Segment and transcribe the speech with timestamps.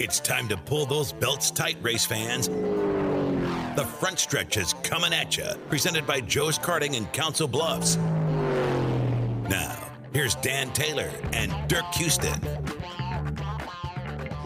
[0.00, 2.46] It's time to pull those belts tight, race fans.
[2.46, 7.96] The front stretch is coming at you, presented by Joe's Karting in Council Bluffs.
[9.48, 12.40] Now, here's Dan Taylor and Dirk Houston.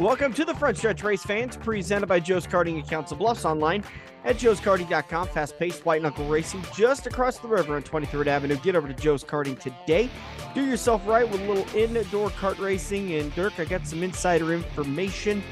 [0.01, 3.85] Welcome to the front stretch, race fans, presented by Joe's Karting in Council Bluffs online
[4.25, 5.29] at joeskarting.com.
[5.29, 8.57] Fast paced white knuckle racing just across the river on 23rd Avenue.
[8.57, 10.09] Get over to Joe's Karting today.
[10.55, 13.15] Do yourself right with a little indoor kart racing.
[13.15, 15.43] And Dirk, I got some insider information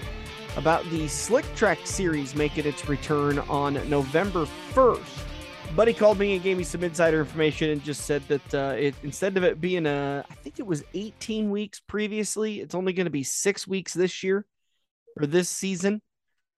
[0.57, 5.27] about the Slick Track series making its return on November 1st.
[5.77, 8.95] Buddy called me and gave me some insider information and just said that uh, it
[9.05, 13.05] instead of it being a, I think it was 18 weeks previously, it's only going
[13.05, 14.45] to be six weeks this year
[15.17, 16.03] or this season.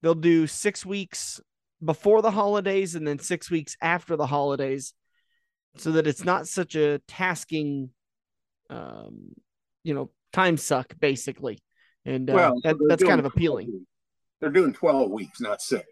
[0.01, 1.43] They'll do six weeks
[1.85, 4.95] before the holidays and then six weeks after the holidays
[5.77, 7.91] so that it's not such a tasking
[8.71, 9.31] um
[9.85, 11.59] you know time suck basically
[12.05, 13.83] and uh, Well, that, that's kind of appealing 12.
[14.41, 15.87] They're doing 12 weeks, not six.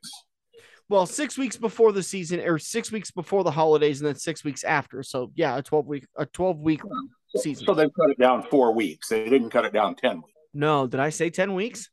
[0.89, 4.45] well six weeks before the season or six weeks before the holidays and then six
[4.45, 6.81] weeks after so yeah a 12 week a 12 week
[7.29, 9.09] So, season so they cut it down four weeks.
[9.09, 10.33] They didn't cut it down 10 weeks.
[10.55, 11.91] no did i say 10 weeks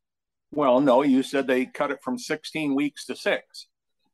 [0.52, 3.67] Well, no, you said they cut it from 16 weeks to six.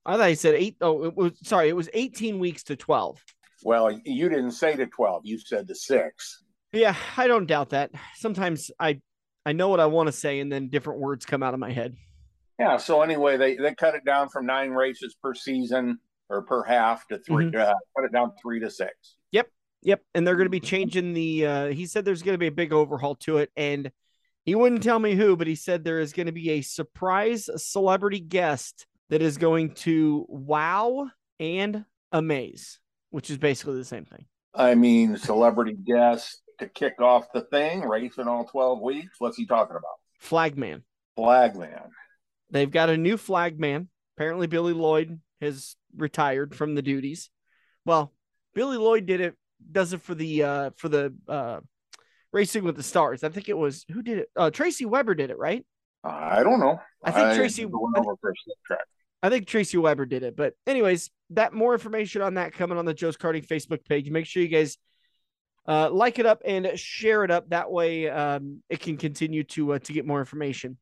[0.05, 3.23] I thought i said eight oh it was sorry it was 18 weeks to 12
[3.63, 5.21] Well, you didn't say to 12.
[5.25, 6.43] You said to six.
[6.71, 8.99] yeah i don't doubt that sometimes i
[9.45, 11.71] i know what i want to say and then different words come out of my
[11.71, 11.95] head
[12.59, 12.77] Yeah.
[12.77, 15.97] So anyway, they, they cut it down from nine races per season
[16.29, 17.59] or per half to 3 Mm-hmm.
[17.59, 18.93] uh, cut it down three to six.
[19.31, 19.47] Yep,
[19.81, 20.01] Yep.
[20.13, 21.45] and they're going to be changing the.
[21.45, 23.91] Uh, he said there's going to be a big overhaul to it, and
[24.45, 27.49] he wouldn't tell me who, but he said there is going to be a surprise
[27.57, 31.07] celebrity guest that is going to wow
[31.39, 32.79] and amaze,
[33.11, 34.25] which is basically the same thing.
[34.55, 39.17] I mean, celebrity guest to kick off the thing, racing all 12 weeks.
[39.19, 39.99] What's he talking about?
[40.19, 40.81] Flagman.
[41.15, 41.91] Flagman.
[42.49, 43.89] They've got a new flagman.
[44.17, 47.29] Apparently, Billy Lloyd has retired from the duties.
[47.85, 48.11] Well,
[48.55, 49.35] Billy Lloyd did it.
[49.71, 51.59] Does it for the uh for the uh
[52.31, 53.23] racing with the stars.
[53.23, 54.29] I think it was who did it?
[54.35, 55.63] Uh Tracy Weber did it, right?
[56.03, 56.79] I don't know.
[57.03, 58.15] I think Tracy- never
[59.23, 59.47] went over for a Slick Track.
[59.47, 60.35] I think Tracy Weber did it.
[60.35, 64.09] But anyways, that more information on that coming on the Joe's Karting Facebook page.
[64.09, 64.77] Make sure you guys
[65.67, 67.49] uh, like it up and share it up.
[67.49, 70.77] That way, um, it can continue to uh, to get more information.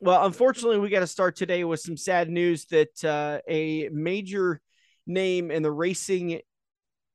[0.00, 4.60] Well, unfortunately, we got to start today with some sad news that uh, a major
[5.06, 6.40] name in the racing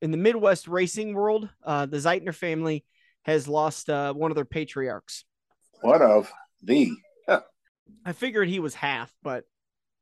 [0.01, 2.83] in the Midwest racing world, uh, the Zeitner family,
[3.23, 5.25] has lost uh, one of their patriarchs.
[5.81, 6.31] What of
[6.63, 6.91] the?
[8.05, 9.43] I figured he was half, but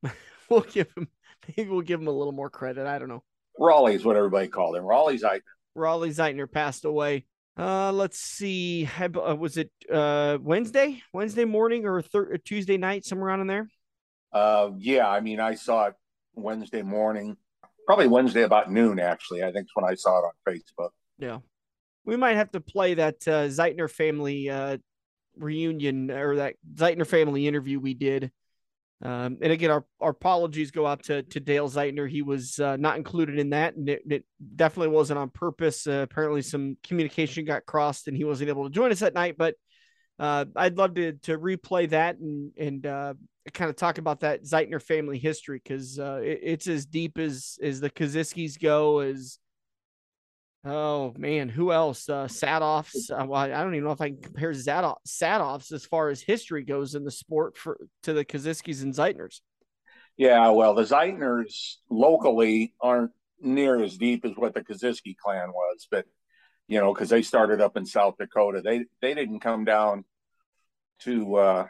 [0.52, 1.08] we'll give him
[1.48, 2.86] maybe we'll give him a little more credit.
[2.88, 3.24] I don't know.
[3.58, 4.84] Raleigh is what everybody called him.
[4.86, 5.42] Raleigh Zeitner.
[5.76, 7.26] Raleigh Zeitner passed away.
[7.58, 8.88] Uh, let's see.
[8.98, 13.48] Uh, Was it uh, Wednesday, Wednesday morning, or, thir- or Tuesday night, somewhere around in
[13.48, 13.70] there?
[14.32, 15.96] uh yeah, I mean I saw it
[16.36, 17.36] Wednesday morning.
[17.88, 19.44] Probably Wednesday about noon actually.
[19.44, 20.90] I think is when I saw it on Facebook.
[21.18, 21.40] Yeah,
[22.06, 24.78] we might have to play that uh, Zeitner family uh,
[25.36, 28.32] reunion or that Zeitner family interview we did.
[29.02, 32.10] Um, and again, our, our apologies go out to, to Dale Zeitner.
[32.10, 35.88] He was uh, not included in that, and it, it definitely wasn't on purpose.
[35.88, 39.38] Uh, apparently, some communication got crossed, and he wasn't able to join us that night.
[39.38, 39.56] But
[40.20, 43.14] uh, I'd love to to replay that and and uh,
[43.54, 47.58] kind of talk about that Zeitner family history because uh, it, it's as deep as
[47.64, 49.00] as the Kosiskis go.
[49.00, 49.40] As
[50.66, 52.10] oh man, who else?
[52.10, 53.12] Uh, Sadoffs.
[53.12, 56.22] Uh, well, I don't even know if I can compare Zadoff, Sadoffs as far as
[56.22, 59.42] history goes in the sport for to the Kosiskis and Zeitners.
[60.18, 63.12] Yeah, well the Zeitners locally aren't
[63.42, 66.06] near as deep as what the Kosiski clan was, but
[66.68, 68.62] you know, because they started up in South Dakota.
[68.64, 70.06] They they didn't come down
[71.02, 71.68] to uh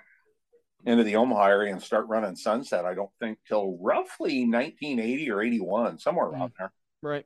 [0.86, 5.42] into the Omaha area and start running sunset, I don't think, till roughly 1980 or
[5.42, 6.72] 81, somewhere around there.
[7.02, 7.26] Right.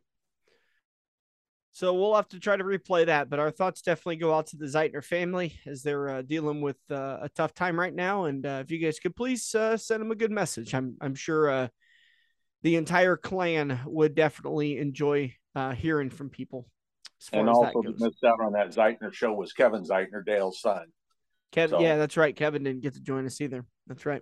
[1.76, 4.58] So we'll have to try to replay that, but our thoughts definitely go out to
[4.58, 8.26] the Zeitner family as they're uh, dealing with uh, a tough time right now.
[8.26, 11.16] And uh, if you guys could please uh, send them a good message, I'm I'm
[11.16, 11.68] sure uh,
[12.62, 16.68] the entire clan would definitely enjoy uh, hearing from people.
[17.32, 20.86] And also missed out on that Zeitner show was Kevin Zeitner, Dale's son.
[21.52, 22.36] Kevin, So- yeah, that's right.
[22.36, 23.66] Kevin didn't get to join us either.
[23.88, 24.22] That's right.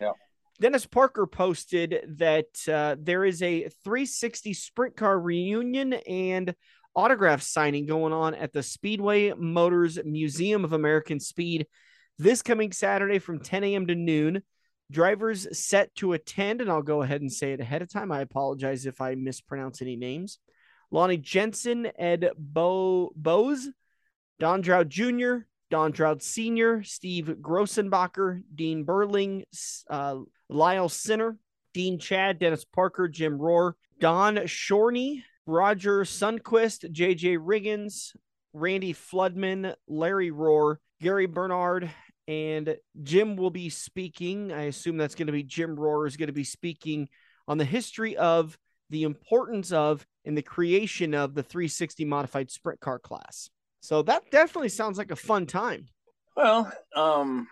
[0.00, 0.12] Yeah.
[0.60, 6.54] Dennis Parker posted that uh, there is a 360 sprint car reunion and
[6.96, 11.66] autograph signing going on at the Speedway Motors Museum of American Speed
[12.18, 13.86] this coming Saturday from 10 a.m.
[13.86, 14.42] to noon.
[14.90, 18.10] Drivers set to attend, and I'll go ahead and say it ahead of time.
[18.10, 20.38] I apologize if I mispronounce any names.
[20.90, 23.68] Lonnie Jensen, Ed Bo- Bose,
[24.38, 25.38] Don Droud Jr.,
[25.70, 29.44] Don Droud Sr., Steve Grossenbacher, Dean Burling,
[29.90, 30.18] uh,
[30.48, 31.36] Lyle Sinner,
[31.74, 38.14] Dean Chad, Dennis Parker, Jim Rohr, Don Shorney, Roger Sunquist, JJ Riggins,
[38.52, 41.90] Randy Floodman, Larry Rohr, Gary Bernard,
[42.26, 44.52] and Jim will be speaking.
[44.52, 47.08] I assume that's going to be Jim Rohr is going to be speaking
[47.46, 48.58] on the history of
[48.90, 53.50] the importance of and the creation of the 360 modified sprint car class.
[53.80, 55.86] So that definitely sounds like a fun time.
[56.36, 57.48] Well, um,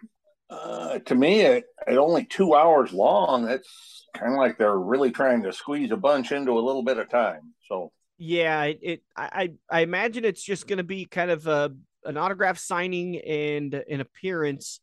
[0.50, 5.10] uh, to me, at, at only two hours long, it's kind of like they're really
[5.10, 7.54] trying to squeeze a bunch into a little bit of time.
[7.68, 11.74] So yeah, it, it I I imagine it's just going to be kind of a
[12.04, 14.80] an autograph signing and an appearance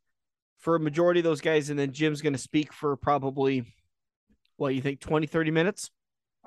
[0.59, 3.65] for a majority of those guys, and then Jim's going to speak for probably
[4.57, 5.89] what you think 20 30 minutes?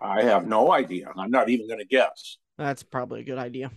[0.00, 1.12] I have no idea.
[1.16, 2.38] I'm not even going to guess.
[2.58, 3.70] That's probably a good idea.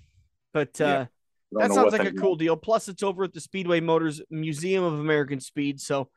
[0.54, 1.06] But uh
[1.52, 5.00] that sounds like a cool deal plus it's over at the speedway motors museum of
[5.00, 6.10] american speed so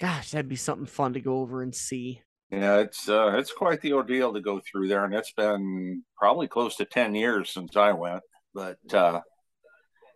[0.00, 2.20] gosh that'd be something fun to go over and see
[2.50, 6.48] yeah it's uh it's quite the ordeal to go through there and it's been probably
[6.48, 8.22] close to 10 years since i went
[8.54, 9.20] but uh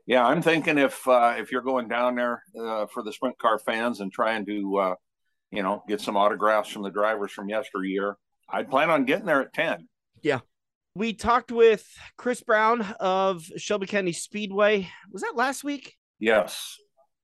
[0.06, 3.58] yeah i'm thinking if uh if you're going down there uh for the sprint car
[3.58, 4.94] fans and trying to uh
[5.54, 8.16] you know, get some autographs from the drivers from yesteryear.
[8.48, 9.88] I'd plan on getting there at 10.
[10.22, 10.40] Yeah.
[10.96, 11.84] We talked with
[12.16, 14.88] Chris Brown of Shelby County Speedway.
[15.10, 15.96] Was that last week?
[16.20, 16.76] Yes.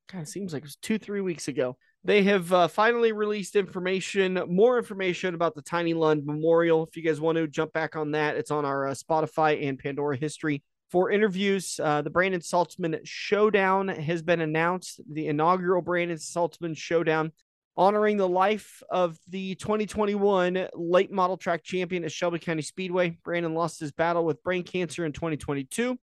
[0.08, 1.76] Kind of seems like it was two, three weeks ago.
[2.02, 6.84] They have uh, finally released information, more information about the Tiny Lund Memorial.
[6.84, 9.78] If you guys want to jump back on that, it's on our uh, Spotify and
[9.78, 10.64] Pandora history.
[10.90, 15.00] For interviews, uh, the Brandon Saltzman Showdown has been announced.
[15.12, 17.30] The inaugural Brandon Saltzman Showdown
[17.80, 23.16] honoring the life of the 2021 late model track champion at Shelby County Speedway.
[23.24, 25.98] Brandon lost his battle with brain cancer in 2022.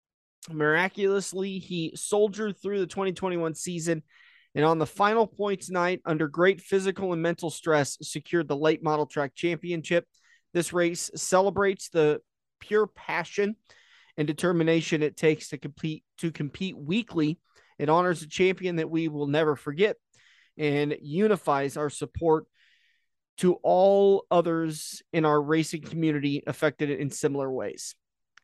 [0.49, 4.01] Miraculously, he soldiered through the 2021 season
[4.55, 8.81] and on the final points night, under great physical and mental stress, secured the late
[8.81, 10.03] model track championship.
[10.55, 12.21] This race celebrates the
[12.59, 13.55] pure passion
[14.17, 17.37] and determination it takes to compete to compete weekly.
[17.77, 19.97] It honors a champion that we will never forget
[20.57, 22.45] and unifies our support
[23.37, 27.95] to all others in our racing community affected in similar ways.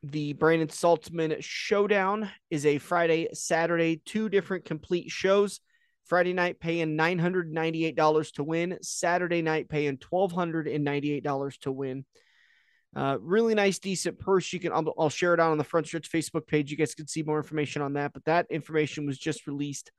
[0.04, 5.60] The Brandon Saltzman Showdown is a Friday, Saturday, two different complete shows.
[6.06, 12.06] Friday night paying $998 to win, Saturday night paying $1,298 to win.
[12.96, 14.52] Uh, really nice, decent purse.
[14.54, 16.70] You can, I'll, I'll, share it out on the Front Stretch Facebook page.
[16.70, 18.14] You guys can see more information on that.
[18.14, 19.92] But that information was just released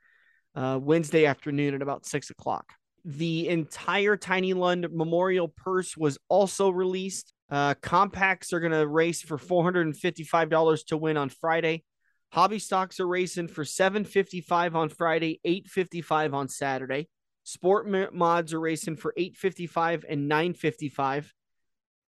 [0.55, 2.73] uh, Wednesday afternoon at about six o'clock.
[3.05, 7.33] The entire Tiny Lund Memorial Purse was also released.
[7.51, 11.85] Uh, compacts are going to race for $455 to win on Friday.
[12.33, 17.09] Hobby stocks are racing for 755 on Friday, 855 on Saturday.
[17.45, 21.33] Sport mods are racing for 855 and 955.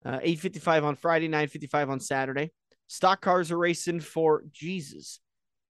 [0.06, 2.52] Uh, 855 on Friday, 955 on Saturday.
[2.88, 5.20] Stock cars are racing for Jesus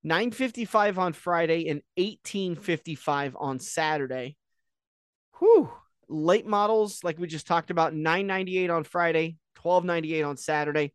[0.04, 4.36] 955 on Friday and 1855 on Saturday.
[5.40, 5.70] Whew.
[6.10, 10.94] Late models, like we just talked about, 998 on Friday, 1298 on Saturday.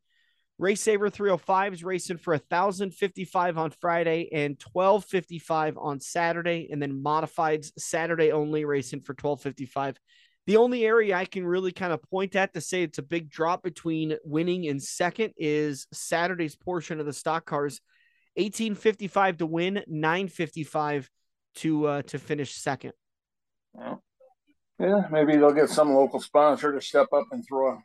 [0.58, 7.02] Race Saver 305 is racing for 1055 on Friday and 1255 on Saturday, and then
[7.02, 9.99] modified Saturday only racing for 1255.
[10.46, 13.31] The only area I can really kind of point at to say it's a big
[13.31, 17.81] drop between winning and second is Saturday's portion of the stock cars
[18.35, 21.11] 1855 to win, 955
[21.56, 22.93] to uh, to finish second.
[23.73, 24.03] Well,
[24.79, 27.79] yeah, maybe they'll get some local sponsor to step up and throw a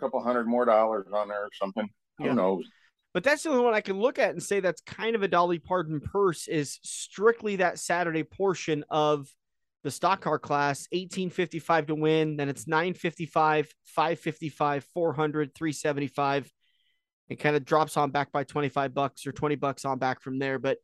[0.00, 1.88] couple hundred more dollars on there or something.
[2.18, 2.34] Who yeah.
[2.34, 2.64] knows?
[3.12, 5.28] But that's the only one I can look at and say that's kind of a
[5.28, 9.28] Dolly Parton purse is strictly that Saturday portion of
[9.82, 16.52] the stock car class 1855 to win then it's 955 555 400 375
[17.30, 20.40] it kind of drops on back by 25 bucks or 20 bucks on back from
[20.40, 20.58] there.
[20.58, 20.78] But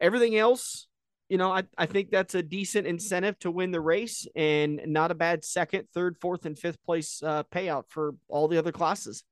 [0.00, 0.88] everything else,
[1.28, 5.10] you know, I, I think that's a decent incentive to win the race and not
[5.10, 9.22] a bad second, third, fourth, and fifth place uh, payout for all the other classes.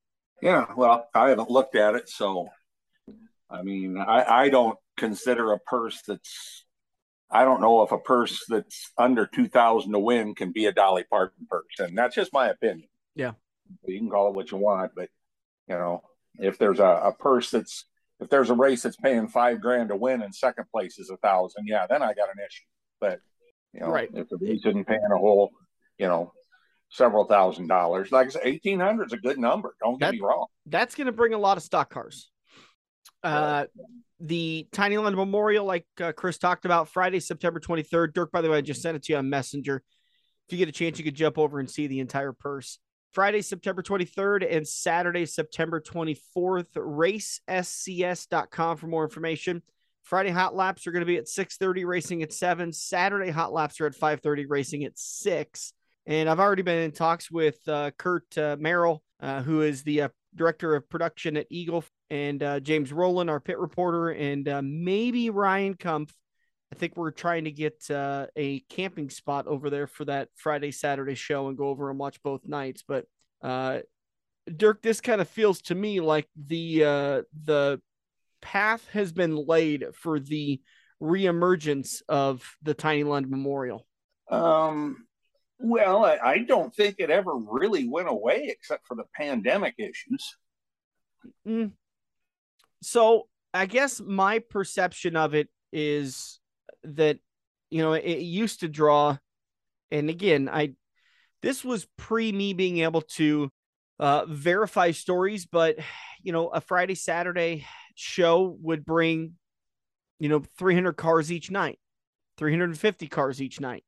[0.43, 2.11] Yeah, well, I haven't looked at it.
[2.11, 2.49] So,
[3.51, 6.67] I mean, I, I don't consider a purse that's,
[7.31, 11.05] I don't know if a purse that's under 2000 to win can be a Dolly
[11.09, 11.79] Parton purse.
[11.79, 12.89] And that's just my opinion.
[13.15, 13.33] Yeah.
[13.87, 15.09] You can call it what you want, but,
[15.67, 16.03] you know,
[16.39, 17.85] if there's a, a purse that's
[18.21, 21.17] if there's a race that's paying five grand to win and second place is a
[21.19, 22.65] thousand, yeah, then I got an issue.
[23.01, 23.21] But
[23.73, 24.11] you know, right.
[24.13, 25.51] if the race isn't paying a whole,
[25.99, 26.33] you know,
[26.91, 29.75] several thousand dollars, like I said, eighteen hundred is a good number.
[29.83, 30.47] Don't get that, me wrong.
[30.67, 32.31] That's going to bring a lot of stock cars.
[33.23, 33.67] Uh,
[34.19, 38.13] the Tiny Lund Memorial, like uh, Chris talked about, Friday, September 23rd.
[38.13, 39.83] Dirk, by the way, I just sent it to you on Messenger.
[40.47, 42.79] If you get a chance, you could jump over and see the entire purse.
[43.13, 46.73] Friday, September 23rd and Saturday, September 24th.
[46.75, 49.63] RaceSCS.com for more information.
[50.03, 52.73] Friday hot laps are going to be at 6:30, racing at 7.
[52.73, 55.73] Saturday hot laps are at 5:30, racing at 6.
[56.07, 60.03] And I've already been in talks with uh, Kurt uh, Merrill, uh, who is the
[60.03, 64.63] uh, director of production at Eagle, and uh, James Rowland, our pit reporter, and uh,
[64.65, 66.11] maybe Ryan Kumpf.
[66.73, 70.71] I think we're trying to get uh, a camping spot over there for that Friday,
[70.71, 72.85] Saturday show and go over and watch both nights.
[72.87, 73.07] But
[73.43, 73.81] uh,
[74.57, 77.81] Dirk, this kind of feels to me like the uh, the
[78.41, 80.61] path has been laid for the
[81.03, 83.87] reemergence of the Tiny Lund Memorial.
[84.31, 85.07] Um,
[85.59, 90.37] well, I, I don't think it ever really went away except for the pandemic issues.
[91.47, 91.73] Mm.
[92.83, 96.40] So I guess my perception of it is
[96.85, 97.19] that
[97.71, 99.17] you know it used to draw,
[99.91, 100.75] and again, I
[101.43, 103.51] this was pre me being able to
[103.99, 105.77] uh, verify stories, but
[106.23, 109.35] you know, a Friday Saturday show would bring
[110.19, 111.79] you know 300 cars each night,
[112.39, 113.85] 350 cars each night.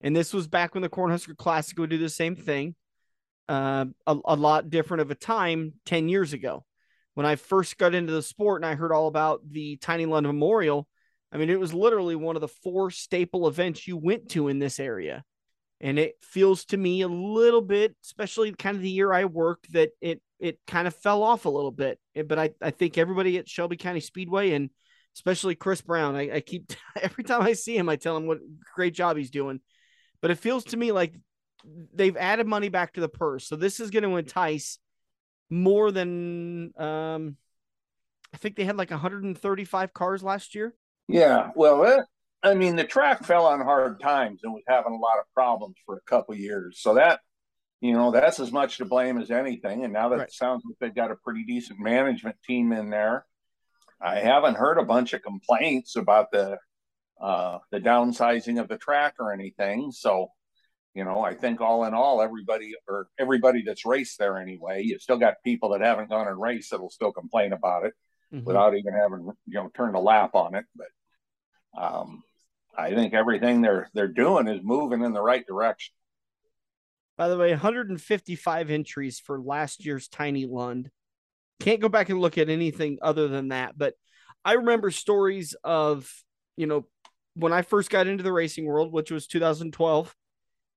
[0.00, 2.74] And this was back when the Cornhusker Classic would do the same thing.
[3.48, 6.64] Uh, a, a lot different of a time 10 years ago.
[7.14, 10.26] When I first got into the sport and I heard all about the Tiny Lund
[10.26, 10.88] Memorial,
[11.32, 14.58] I mean, it was literally one of the four staple events you went to in
[14.58, 15.24] this area.
[15.80, 19.72] And it feels to me a little bit, especially kind of the year I worked,
[19.72, 21.98] that it it kind of fell off a little bit.
[22.26, 24.70] But I, I think everybody at Shelby County Speedway and
[25.16, 26.72] especially Chris Brown, I, I keep
[27.02, 28.38] every time I see him, I tell him what
[28.74, 29.60] great job he's doing
[30.22, 31.14] but it feels to me like
[31.92, 33.46] they've added money back to the purse.
[33.46, 34.78] So this is going to entice
[35.50, 37.36] more than um
[38.32, 40.74] I think they had like 135 cars last year.
[41.08, 42.04] Yeah, well, it,
[42.42, 45.76] I mean, the track fell on hard times and was having a lot of problems
[45.86, 46.80] for a couple years.
[46.80, 47.20] So that,
[47.80, 49.84] you know, that's as much to blame as anything.
[49.84, 50.28] And now that right.
[50.28, 53.24] it sounds like they've got a pretty decent management team in there,
[54.00, 56.58] I haven't heard a bunch of complaints about the
[57.20, 59.92] uh, the downsizing of the track or anything.
[59.92, 60.32] So,
[60.92, 64.98] you know, I think all in all, everybody or everybody that's raced there anyway, you
[64.98, 67.94] still got people that haven't gone and raced that'll still complain about it
[68.32, 68.44] mm-hmm.
[68.44, 70.64] without even having you know turned a lap on it.
[70.74, 72.22] But um,
[72.76, 75.94] I think everything they're they're doing is moving in the right direction.
[77.16, 80.90] By the way, 155 entries for last year's Tiny Lund.
[81.60, 83.94] Can't go back and look at anything other than that, but
[84.44, 86.10] I remember stories of
[86.56, 86.86] you know
[87.34, 90.14] when I first got into the racing world, which was 2012,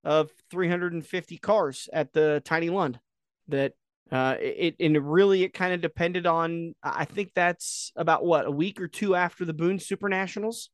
[0.04, 3.00] of 350 cars at the Tiny Lund.
[3.48, 3.74] That
[4.12, 6.76] uh, it and really it kind of depended on.
[6.84, 10.70] I think that's about what a week or two after the Boone Super Nationals,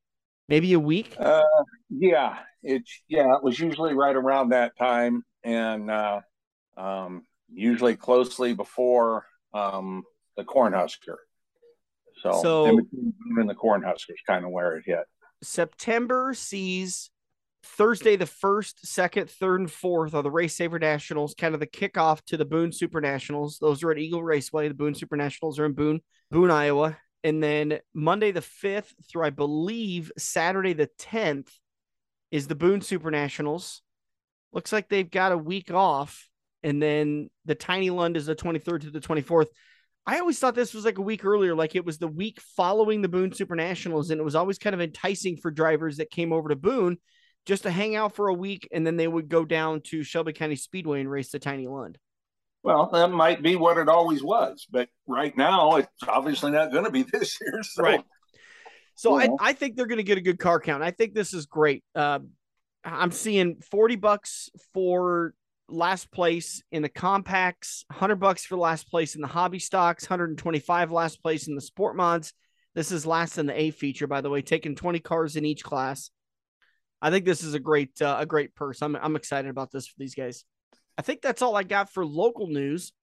[0.50, 1.16] maybe a week.
[1.18, 1.42] Uh,
[1.90, 6.20] yeah, it's yeah, it was usually right around that time, and uh,
[6.76, 10.04] um, usually closely before um,
[10.36, 11.16] the Cornhusker.
[12.22, 15.06] So, so in between the Cornhuskers, kind of where it hit.
[15.42, 17.10] September sees
[17.64, 21.68] Thursday, the first, second, third, and fourth are the Race Saver Nationals, kind of the
[21.68, 23.60] kickoff to the Boone Super Nationals.
[23.60, 24.68] Those are at Eagle Raceway.
[24.68, 26.02] The Boone Super Nationals are in Boone,
[26.32, 26.98] Boone, Iowa.
[27.24, 31.50] And then Monday, the 5th, through I believe Saturday, the 10th,
[32.32, 33.82] is the Boone Super Nationals.
[34.54, 36.28] Looks like they've got a week off.
[36.64, 39.48] And then the Tiny Lund is the 23rd to the 24th.
[40.06, 43.02] I always thought this was like a week earlier, like it was the week following
[43.02, 46.34] the Boone Super Nationals, and it was always kind of enticing for drivers that came
[46.34, 46.98] over to Boone
[47.46, 50.34] just to hang out for a week, and then they would go down to Shelby
[50.34, 51.98] County Speedway and race the Tiny Lund.
[52.64, 56.86] Well, that might be what it always was, but right now it's obviously not going
[56.86, 57.64] to be this year.
[57.64, 57.84] So.
[57.84, 58.04] Right.
[58.96, 60.84] So I, I think they're going to get a good car count.
[60.84, 61.84] I think this is great.
[61.96, 62.20] Uh,
[62.84, 65.34] I'm seeing 40 bucks for
[65.68, 70.92] last place in the compacts, 100 bucks for last place in the hobby stocks, 125
[70.92, 72.34] last place in the sport mods.
[72.76, 75.64] This is last in the A feature, by the way, taking 20 cars in each
[75.64, 76.12] class.
[77.02, 78.82] I think this is a great uh, a great purse.
[78.82, 80.46] I'm I'm excited about this for these guys.
[80.98, 82.94] I think that's all I got for local news.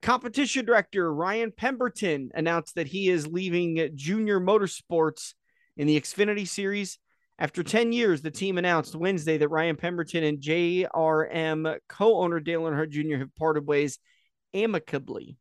[0.00, 5.34] Competition director Ryan Pemberton announced that he is leaving Junior Motorsports
[5.76, 6.98] in the Xfinity Series
[7.40, 12.62] after 10 years, the team announced Wednesday that Ryan Pemberton and JRM co owner Dale
[12.62, 13.18] Earnhardt Jr.
[13.18, 13.98] have parted ways
[14.52, 15.36] amicably.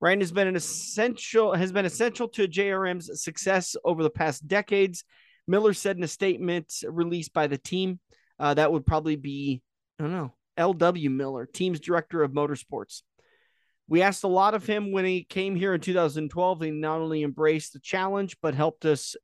[0.00, 5.04] Ryan has been an essential has been essential to JRM's success over the past decades.
[5.46, 8.00] Miller said in a statement released by the team,
[8.38, 9.62] uh, that would probably be
[9.98, 11.10] I don't know L.W.
[11.10, 13.02] Miller, team's director of motorsports.
[13.88, 16.60] We asked a lot of him when he came here in 2012.
[16.60, 19.14] He not only embraced the challenge, but helped us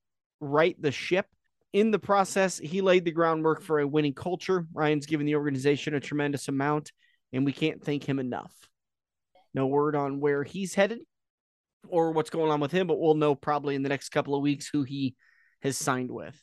[0.40, 1.26] right the ship.
[1.72, 4.66] In the process, he laid the groundwork for a winning culture.
[4.72, 6.92] Ryan's given the organization a tremendous amount,
[7.32, 8.52] and we can't thank him enough.
[9.54, 11.00] No word on where he's headed
[11.88, 14.42] or what's going on with him, but we'll know probably in the next couple of
[14.42, 15.16] weeks who he
[15.62, 16.40] has signed with.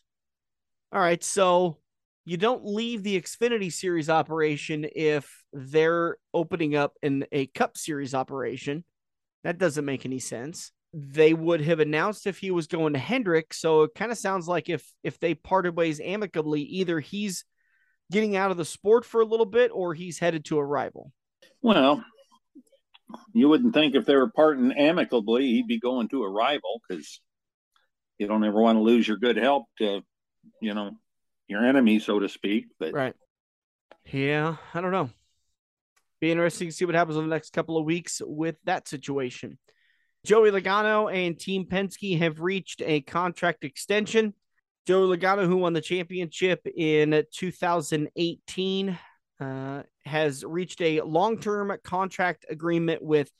[0.91, 1.77] All right, so
[2.25, 8.13] you don't leave the Xfinity Series operation if they're opening up in a Cup Series
[8.13, 8.83] operation.
[9.43, 10.71] That doesn't make any sense.
[10.93, 14.47] They would have announced if he was going to Hendrick, so it kind of sounds
[14.47, 17.45] like if if they parted ways amicably, either he's
[18.11, 21.11] getting out of the sport for a little bit or he's headed to a rival.
[21.61, 22.03] Well,
[23.33, 27.21] you wouldn't think if they were parting amicably, he'd be going to a rival because
[28.19, 30.01] you don't ever want to lose your good help to,
[30.61, 30.91] you know,
[31.47, 32.65] your enemy, so to speak.
[32.79, 33.15] But right,
[34.05, 35.09] yeah, I don't know.
[36.19, 39.57] Be interesting to see what happens in the next couple of weeks with that situation.
[40.25, 44.33] Joey Logano and Team Penske have reached a contract extension.
[44.85, 48.99] Joey Logano, who won the championship in 2018,
[49.39, 53.31] uh, has reached a long term contract agreement with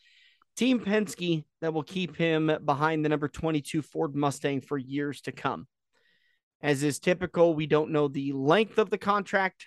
[0.59, 5.31] Team Penske that will keep him behind the number 22 Ford Mustang for years to
[5.31, 5.67] come.
[6.61, 9.65] As is typical, we don't know the length of the contract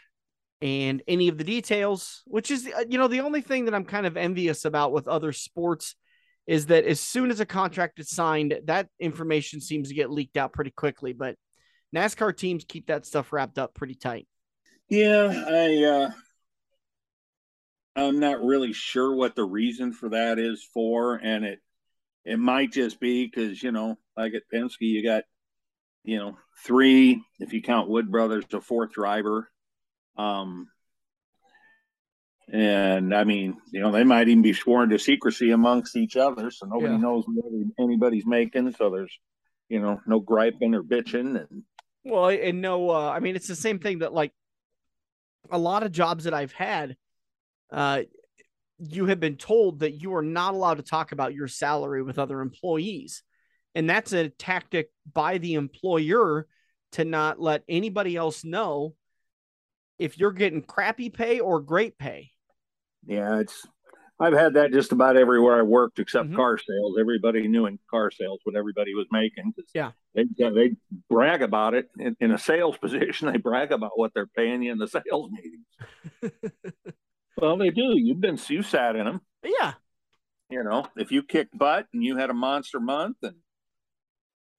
[0.61, 3.87] and any of the details, which is, uh, you know, the only thing that I'm
[3.87, 5.95] kind of envious about with other sports
[6.47, 10.37] is that as soon as a contract is signed, that information seems to get leaked
[10.37, 11.15] out pretty quickly.
[11.15, 11.37] But
[11.97, 14.29] NASCAR teams keep that stuff wrapped up pretty tight.
[14.91, 16.11] Yeah, I uh,
[17.95, 21.61] I'm not really sure what the reason for that is for, and it
[22.25, 25.25] it might just be because you know, like at Penske, you got
[26.05, 29.51] you know three if you count Wood Brothers, a fourth driver.
[30.17, 30.69] Um,
[32.51, 36.51] and I mean, you know, they might even be sworn to secrecy amongst each other,
[36.51, 37.01] so nobody yeah.
[37.01, 38.73] knows what anybody's making.
[38.73, 39.17] So there's,
[39.69, 41.63] you know, no griping or bitching, and
[42.05, 44.33] well, and no, uh, I mean, it's the same thing that like
[45.51, 46.97] a lot of jobs that I've had
[47.73, 48.03] uh,
[48.79, 52.19] you have been told that you are not allowed to talk about your salary with
[52.19, 53.23] other employees.
[53.75, 56.47] And that's a tactic by the employer
[56.93, 58.95] to not let anybody else know
[59.99, 62.31] if you're getting crappy pay or great pay.
[63.07, 63.67] Yeah, it's
[64.21, 66.37] I've had that just about everywhere I worked except mm-hmm.
[66.37, 66.97] car sales.
[67.01, 69.53] Everybody knew in car sales what everybody was making.
[69.75, 70.73] Yeah, they they
[71.09, 73.33] brag about it in, in, a sales position.
[73.33, 76.35] They brag about what they're paying you in the sales meetings.
[77.37, 77.95] Well, they do.
[77.97, 79.21] You've been you sat in them.
[79.45, 79.75] Yeah.
[80.51, 83.37] You know, if you kick butt and you had a monster month, and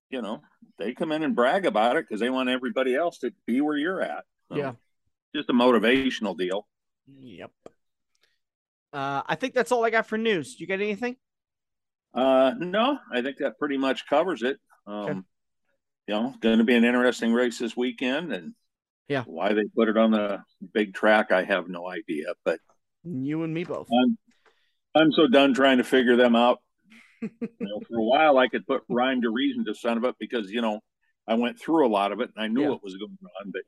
[0.09, 0.41] you know
[0.79, 3.77] they come in and brag about it because they want everybody else to be where
[3.77, 4.23] you're at.
[4.49, 4.73] So, yeah.
[5.35, 6.67] Just a motivational deal.
[7.07, 7.51] Yep.
[8.91, 10.59] Uh, I think that's all I got for news.
[10.59, 11.15] You got anything?
[12.13, 14.59] Uh, no, I think that pretty much covers it.
[14.85, 15.19] Um, okay.
[16.07, 18.53] You know, going to be an interesting race this weekend, and
[19.07, 20.41] yeah, why they put it on the
[20.73, 22.33] big track, I have no idea.
[22.43, 22.59] But
[23.03, 23.87] you and me both.
[23.91, 24.17] I'm,
[24.95, 26.59] I'm so done trying to figure them out.
[27.21, 30.15] you know, for a while, I could put rhyme to reason to some of it
[30.19, 30.79] because you know
[31.27, 32.69] I went through a lot of it and I knew yeah.
[32.69, 33.61] what was going on, but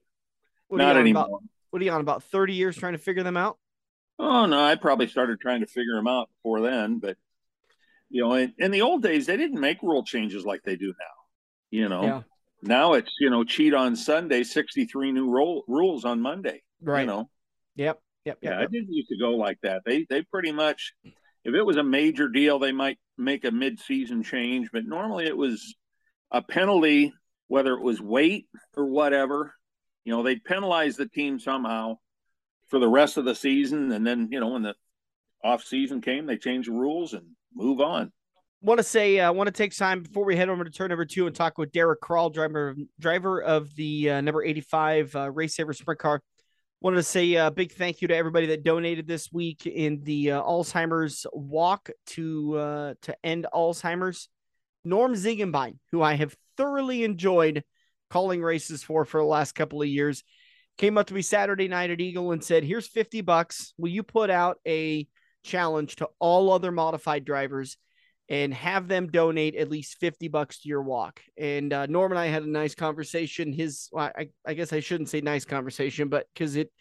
[0.67, 1.25] what not anymore.
[1.25, 2.23] About, what are you on about?
[2.23, 3.57] Thirty years trying to figure them out?
[4.17, 7.17] Oh no, I probably started trying to figure them out before then, but
[8.09, 10.87] you know, in, in the old days, they didn't make rule changes like they do
[10.87, 11.15] now.
[11.71, 12.21] You know, yeah.
[12.67, 16.61] Now it's you know cheat on Sunday, sixty three new role, rules on Monday.
[16.81, 17.01] Right.
[17.01, 17.29] You know.
[17.75, 17.99] Yep.
[18.25, 18.37] Yep.
[18.41, 18.59] Yeah, yep.
[18.59, 19.83] I didn't used to go like that.
[19.85, 20.93] They they pretty much,
[21.43, 25.25] if it was a major deal, they might make a mid season change, but normally
[25.25, 25.75] it was
[26.31, 27.13] a penalty,
[27.47, 29.53] whether it was weight or whatever.
[30.03, 31.97] You know, they'd penalize the team somehow
[32.67, 34.75] for the rest of the season, and then you know when the
[35.43, 38.11] off season came, they change the rules and move on
[38.65, 40.89] want to say I uh, want to take time before we head over to turn
[40.89, 45.15] number two and talk with Derek Kral, driver driver of the uh, number eighty five
[45.15, 46.21] uh, Race Saver Sprint Car.
[46.81, 50.31] Wanted to say a big thank you to everybody that donated this week in the
[50.31, 54.29] uh, Alzheimer's walk to uh, to end Alzheimer's.
[54.83, 57.63] Norm Ziegenbein, who I have thoroughly enjoyed
[58.09, 60.23] calling races for for the last couple of years,
[60.77, 63.75] came up to me Saturday night at Eagle and said, "Here's fifty bucks.
[63.77, 65.07] Will you put out a
[65.43, 67.77] challenge to all other modified drivers?"
[68.27, 71.21] And have them donate at least 50 bucks to your walk.
[71.37, 73.53] And uh, Norm and I had a nice conversation.
[73.53, 76.71] His, well, I, I guess I shouldn't say nice conversation, but because it,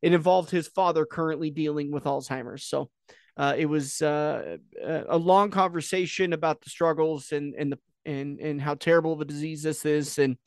[0.00, 2.64] it involved his father currently dealing with Alzheimer's.
[2.64, 2.90] So
[3.36, 8.60] uh, it was uh, a long conversation about the struggles and, and the, and, and
[8.60, 10.18] how terrible of a disease this is.
[10.18, 10.38] And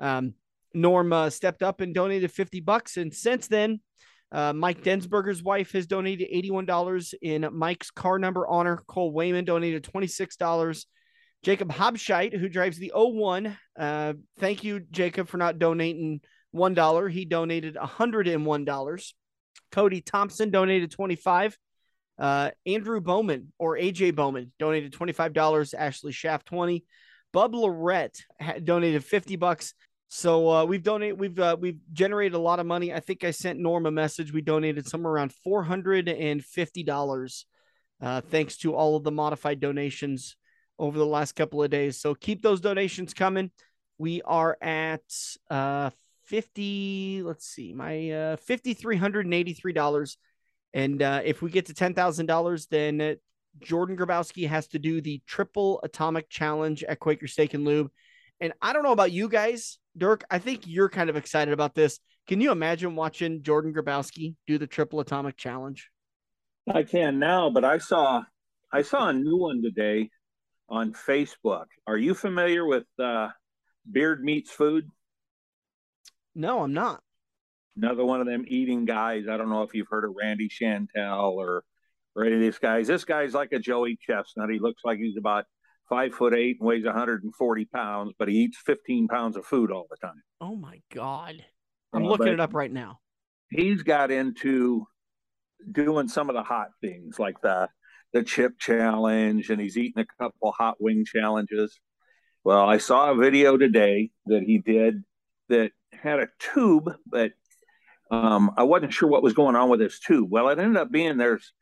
[0.00, 0.34] um,
[0.74, 2.96] Norm uh, stepped up and donated 50 bucks.
[2.96, 3.80] And since then,
[4.30, 8.82] Uh, Mike Densberger's wife has donated $81 in Mike's car number honor.
[8.86, 10.84] Cole Wayman donated $26.
[11.42, 13.56] Jacob Hobscheit, who drives the 01.
[13.78, 16.20] Uh, thank you, Jacob, for not donating
[16.54, 17.10] $1.
[17.10, 19.12] He donated $101.
[19.70, 21.56] Cody Thompson donated 25
[22.18, 25.74] uh, Andrew Bowman or AJ Bowman donated $25.
[25.74, 26.84] Ashley Shaft 20.
[27.32, 28.16] Bub Lorette
[28.64, 29.74] donated 50 bucks.
[30.10, 32.94] So uh, we've donated, we've uh, we've generated a lot of money.
[32.94, 34.32] I think I sent Norm a message.
[34.32, 37.44] We donated somewhere around four hundred and fifty dollars,
[38.00, 40.36] uh, thanks to all of the modified donations
[40.78, 42.00] over the last couple of days.
[42.00, 43.50] So keep those donations coming.
[43.98, 45.02] We are at
[45.50, 45.90] uh,
[46.24, 47.22] fifty.
[47.22, 50.16] Let's see, my uh, fifty three hundred and eighty three dollars.
[50.72, 53.16] And uh, if we get to ten thousand dollars, then
[53.60, 57.90] Jordan Grabowski has to do the triple atomic challenge at Quaker Steak and Lube.
[58.40, 60.24] And I don't know about you guys, Dirk.
[60.30, 61.98] I think you're kind of excited about this.
[62.26, 65.90] Can you imagine watching Jordan Grabowski do the triple atomic challenge?
[66.72, 68.22] I can now, but I saw
[68.72, 70.10] I saw a new one today
[70.68, 71.64] on Facebook.
[71.86, 73.28] Are you familiar with uh,
[73.90, 74.90] Beard Meats Food?
[76.34, 77.00] No, I'm not.
[77.76, 79.28] Another one of them eating guys.
[79.28, 81.64] I don't know if you've heard of Randy Santel or
[82.14, 82.86] or any of these guys.
[82.86, 84.50] This guy's like a Joey Chestnut.
[84.50, 85.46] He looks like he's about
[85.88, 89.86] five foot eight and weighs 140 pounds, but he eats 15 pounds of food all
[89.90, 90.22] the time.
[90.40, 91.44] Oh my God.
[91.92, 93.00] I'm uh, looking it up right now.
[93.50, 94.86] He's got into
[95.70, 97.68] doing some of the hot things like the
[98.12, 101.78] the chip challenge and he's eating a couple hot wing challenges.
[102.44, 105.04] Well, I saw a video today that he did
[105.48, 107.32] that had a tube, but
[108.10, 110.30] um, I wasn't sure what was going on with this tube.
[110.30, 111.52] Well, it ended up being there's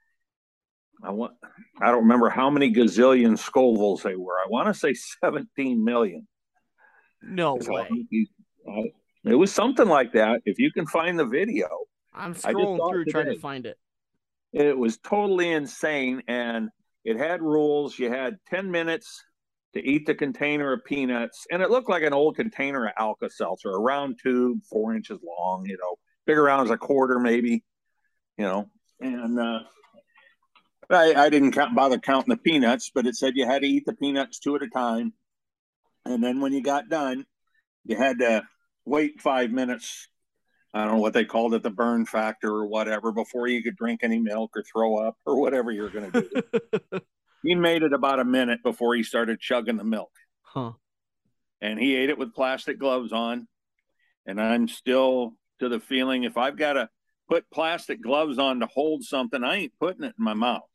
[1.02, 1.34] I want
[1.80, 4.34] I don't remember how many gazillion Scovilles they were.
[4.34, 6.26] I want to say 17 million.
[7.22, 7.88] No so way.
[8.68, 8.82] Uh,
[9.24, 10.40] it was something like that.
[10.44, 11.68] If you can find the video,
[12.14, 13.78] I'm scrolling through today, trying to find it.
[14.52, 16.70] It was totally insane, and
[17.04, 17.98] it had rules.
[17.98, 19.24] You had 10 minutes
[19.74, 23.28] to eat the container of peanuts, and it looked like an old container of Alka
[23.28, 25.66] Seltzer, a round tube, four inches long.
[25.66, 27.64] You know, big around as a quarter, maybe.
[28.38, 29.60] You know, and uh,
[30.90, 33.86] I, I didn't count, bother counting the peanuts, but it said you had to eat
[33.86, 35.12] the peanuts two at a time.
[36.04, 37.26] And then when you got done,
[37.84, 38.42] you had to
[38.84, 40.08] wait five minutes.
[40.72, 43.76] I don't know what they called it, the burn factor or whatever, before you could
[43.76, 47.00] drink any milk or throw up or whatever you're going to do.
[47.42, 50.12] he made it about a minute before he started chugging the milk.
[50.42, 50.72] Huh.
[51.60, 53.48] And he ate it with plastic gloves on.
[54.26, 56.88] And I'm still to the feeling if I've got to
[57.28, 60.68] put plastic gloves on to hold something, I ain't putting it in my mouth.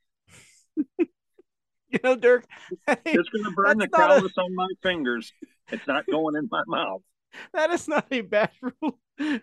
[0.97, 2.45] you know, Dirk,
[2.87, 4.41] it's going to burn the callus a...
[4.41, 5.31] on my fingers.
[5.71, 7.01] It's not going in my mouth.
[7.53, 8.99] That is not a bad rule,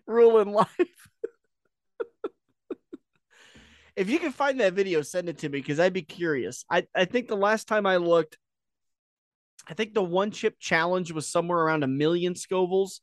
[0.07, 0.69] rule in life.
[3.97, 6.67] if you can find that video, send it to me because I'd be curious.
[6.71, 8.37] I, I think the last time I looked,
[9.67, 13.01] I think the one chip challenge was somewhere around a million Scovilles,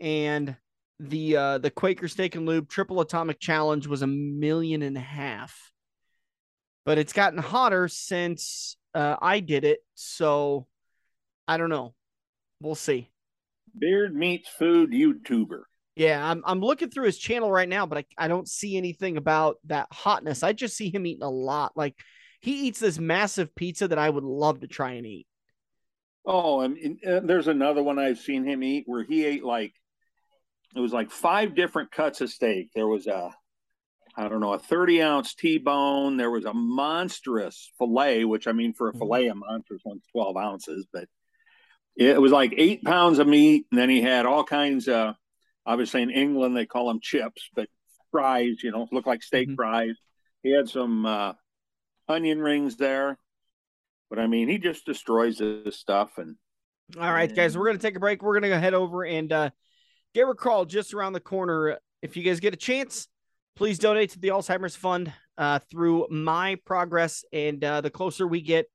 [0.00, 0.54] and
[1.00, 5.00] the uh, the Quaker Steak and Lube Triple Atomic Challenge was a million and a
[5.00, 5.72] half
[6.84, 9.80] but it's gotten hotter since uh, I did it.
[9.94, 10.66] So
[11.46, 11.94] I don't know.
[12.60, 13.10] We'll see.
[13.76, 15.62] Beard Meats Food YouTuber.
[15.96, 19.16] Yeah, I'm I'm looking through his channel right now, but I, I don't see anything
[19.16, 20.42] about that hotness.
[20.42, 21.72] I just see him eating a lot.
[21.76, 21.94] Like
[22.40, 25.26] he eats this massive pizza that I would love to try and eat.
[26.26, 29.72] Oh, and, and there's another one I've seen him eat where he ate like
[30.74, 32.70] it was like five different cuts of steak.
[32.74, 33.30] There was a
[34.16, 36.16] I don't know, a 30 ounce T bone.
[36.16, 38.98] There was a monstrous filet, which I mean, for a mm-hmm.
[38.98, 41.08] filet, a monstrous one's 12 ounces, but
[41.96, 43.66] it was like eight pounds of meat.
[43.70, 45.14] And then he had all kinds of,
[45.66, 47.68] obviously in England, they call them chips, but
[48.10, 49.56] fries, you know, look like steak mm-hmm.
[49.56, 49.96] fries.
[50.42, 51.32] He had some uh,
[52.08, 53.18] onion rings there.
[54.10, 56.18] But I mean, he just destroys this stuff.
[56.18, 56.36] And
[56.96, 58.22] all right, guys, we're going to take a break.
[58.22, 59.50] We're going to go head over and uh,
[60.12, 61.78] Derek Kral just around the corner.
[62.02, 63.08] If you guys get a chance,
[63.56, 67.24] please donate to the Alzheimer's Fund uh, through my progress.
[67.32, 68.66] And uh, the closer we get,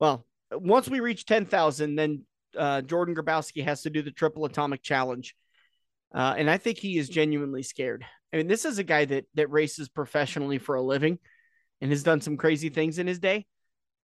[0.00, 2.24] well, once we reach 10,000, then
[2.56, 5.34] uh, Jordan Grabowski has to do the triple atomic challenge.
[6.14, 8.04] Uh, and I think he is genuinely scared.
[8.32, 11.18] I mean, this is a guy that that races professionally for a living
[11.80, 13.46] and has done some crazy things in his day.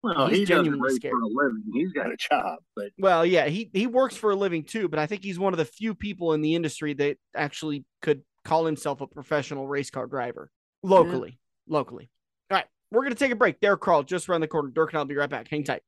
[0.03, 1.13] Well, he's he genuinely scared.
[1.13, 1.63] for a living.
[1.73, 4.87] He's got a job, but well, yeah, he he works for a living too.
[4.87, 8.21] But I think he's one of the few people in the industry that actually could
[8.45, 10.49] call himself a professional race car driver
[10.83, 11.39] locally.
[11.67, 11.77] Yeah.
[11.77, 12.09] Locally.
[12.49, 12.65] All right.
[12.91, 13.59] We're going to take a break.
[13.59, 14.69] Derek Kral just around the corner.
[14.69, 15.47] Dirk and I'll be right back.
[15.49, 15.81] Hang tight.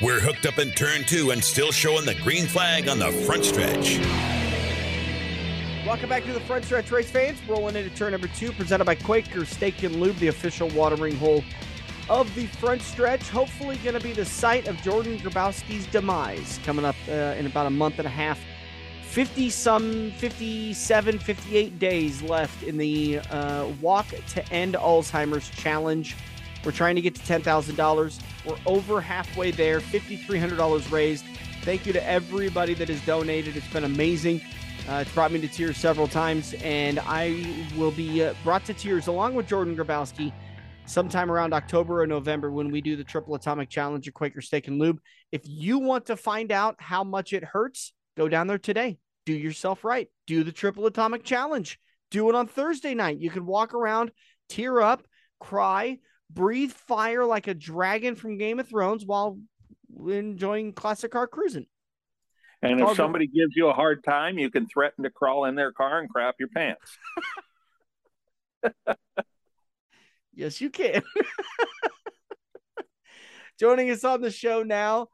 [0.00, 3.44] We're hooked up in turn two and still showing the green flag on the front
[3.44, 3.98] stretch.
[5.86, 7.38] Welcome back to the Front Stretch Race fans.
[7.48, 11.42] Rolling into turn number two, presented by Quaker Steak and Lube, the official watering hole
[12.10, 13.28] of the front stretch.
[13.30, 17.66] Hopefully, going to be the site of Jordan Grabowski's demise coming up uh, in about
[17.66, 18.38] a month and a half.
[19.08, 26.14] 50 some, 57, 58 days left in the uh, Walk to End Alzheimer's Challenge.
[26.64, 28.20] We're trying to get to $10,000.
[28.46, 31.24] We're over halfway there, $5,300 raised.
[31.62, 33.56] Thank you to everybody that has donated.
[33.56, 34.42] It's been amazing.
[34.88, 37.44] Uh, it's brought me to tears several times, and I
[37.76, 40.32] will be uh, brought to tears along with Jordan Grabowski
[40.86, 44.68] sometime around October or November when we do the Triple Atomic Challenge at Quaker Steak
[44.68, 45.00] and Lube.
[45.32, 48.98] If you want to find out how much it hurts, go down there today.
[49.24, 50.08] Do yourself right.
[50.26, 51.78] Do the Triple Atomic Challenge.
[52.10, 53.20] Do it on Thursday night.
[53.20, 54.10] You can walk around,
[54.48, 55.06] tear up,
[55.38, 59.38] cry, breathe fire like a dragon from Game of Thrones while
[60.08, 61.66] enjoying classic car cruising.
[62.60, 65.70] And if somebody gives you a hard time, you can threaten to crawl in their
[65.70, 66.98] car and crap your pants.
[70.34, 71.04] yes, you can.
[73.60, 75.06] Joining us on the show now,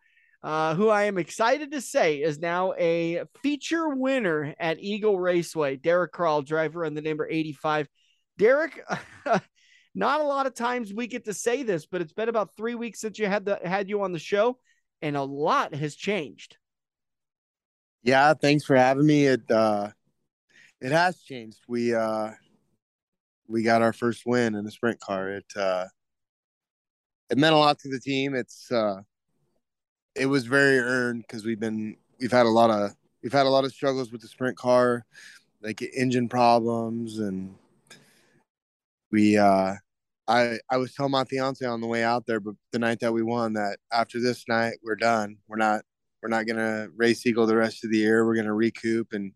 [0.45, 5.77] uh, who I am excited to say is now a feature winner at Eagle Raceway,
[5.77, 7.89] Derek Kral, driver on the number 85.
[8.37, 8.79] Derek,
[9.95, 12.75] not a lot of times we get to say this, but it's been about three
[12.75, 14.59] weeks since you had the had you on the show,
[15.01, 16.59] and a lot has changed.
[18.03, 19.25] Yeah, thanks for having me.
[19.25, 19.93] It uh
[20.79, 21.61] it has changed.
[21.67, 22.33] We uh
[23.49, 25.31] we got our first win in the sprint car.
[25.31, 25.87] It uh
[27.31, 28.35] it meant a lot to the team.
[28.35, 29.01] It's uh
[30.15, 33.51] it was very earned because we've been we've had a lot of we've had a
[33.51, 35.05] lot of struggles with the sprint car,
[35.63, 37.55] like engine problems and
[39.11, 39.75] we uh
[40.27, 43.13] I I was telling my fiance on the way out there, but the night that
[43.13, 45.37] we won that after this night we're done.
[45.49, 45.83] We're not
[46.23, 48.25] we're not going to race Eagle the rest of the year.
[48.25, 49.33] We're going to recoup and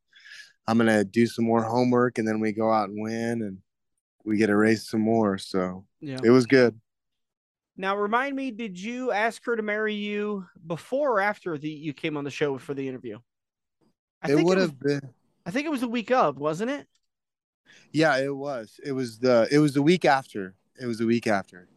[0.67, 3.59] I'm going to do some more homework and then we go out and win and
[4.25, 5.37] we get to race some more.
[5.37, 6.19] So yeah.
[6.25, 6.81] it was good.
[7.81, 11.93] Now, remind me, did you ask her to marry you before or after the you
[11.93, 13.21] came on the show for the interview?
[14.21, 15.01] I it would have been.
[15.47, 16.89] I think it was the week of, wasn't it?
[17.93, 18.81] Yeah, it was.
[18.85, 19.47] It was the.
[19.51, 20.57] It was the week after.
[20.81, 21.69] It was the week after.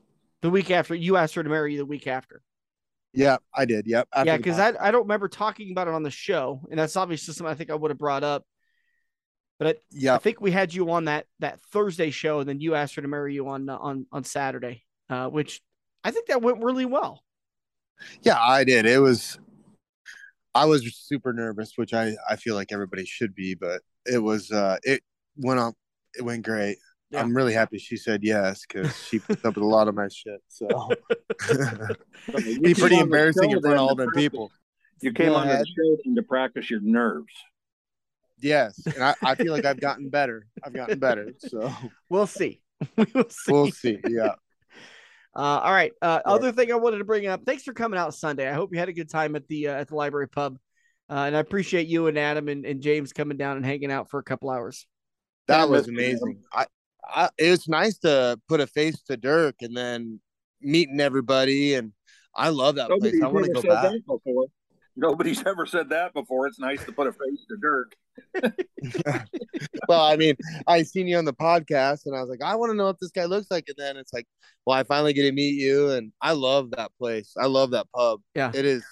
[0.41, 1.77] The week after you asked her to marry you.
[1.77, 2.41] The week after.
[3.13, 3.85] Yeah, I did.
[3.85, 4.07] Yep.
[4.25, 7.33] yeah, because I, I don't remember talking about it on the show, and that's obviously
[7.33, 8.43] something I think I would have brought up.
[9.59, 12.59] But I, yeah, I think we had you on that that Thursday show, and then
[12.59, 15.61] you asked her to marry you on on on Saturday, uh, which
[16.03, 17.23] I think that went really well.
[18.21, 18.85] Yeah, I did.
[18.85, 19.39] It was.
[20.53, 24.51] I was super nervous, which I I feel like everybody should be, but it was
[24.51, 25.01] uh it
[25.37, 25.73] went on
[26.17, 26.77] it went great.
[27.09, 27.21] Yeah.
[27.21, 30.07] I'm really happy she said yes because she puts up with a lot of my
[30.07, 30.41] shit.
[30.47, 30.67] So
[31.49, 34.51] it'd be pretty embarrassing in front of all the people.
[35.01, 37.33] You came on the show to practice your nerves.
[38.39, 40.47] Yes, and I, I feel like I've gotten better.
[40.63, 41.33] I've gotten better.
[41.37, 41.71] So
[42.09, 42.61] we'll see.
[42.97, 43.51] we'll see.
[43.51, 43.99] We'll see.
[44.07, 44.33] Yeah.
[45.35, 45.91] Uh, all right.
[46.01, 46.31] Uh, yeah.
[46.31, 47.41] Other thing I wanted to bring up.
[47.45, 48.49] Thanks for coming out Sunday.
[48.49, 50.57] I hope you had a good time at the uh, at the library pub,
[51.09, 54.09] uh, and I appreciate you and Adam and, and James coming down and hanging out
[54.09, 54.85] for a couple hours.
[55.47, 56.41] That was amazing.
[56.53, 56.65] I,
[57.03, 60.19] I, it was nice to put a face to Dirk and then
[60.61, 61.75] meeting everybody.
[61.75, 61.93] And
[62.35, 63.23] I love that Nobody's place.
[63.23, 63.91] I want to go back.
[64.95, 66.47] Nobody's ever said that before.
[66.47, 67.95] It's nice to put a face to Dirk.
[69.87, 70.35] well, I mean,
[70.67, 72.99] I seen you on the podcast and I was like, I want to know what
[72.99, 73.65] this guy looks like.
[73.67, 74.25] And then it's like,
[74.65, 75.91] well, I finally get to meet you.
[75.91, 77.33] And I love that place.
[77.39, 78.21] I love that pub.
[78.35, 78.51] Yeah.
[78.53, 78.83] It is.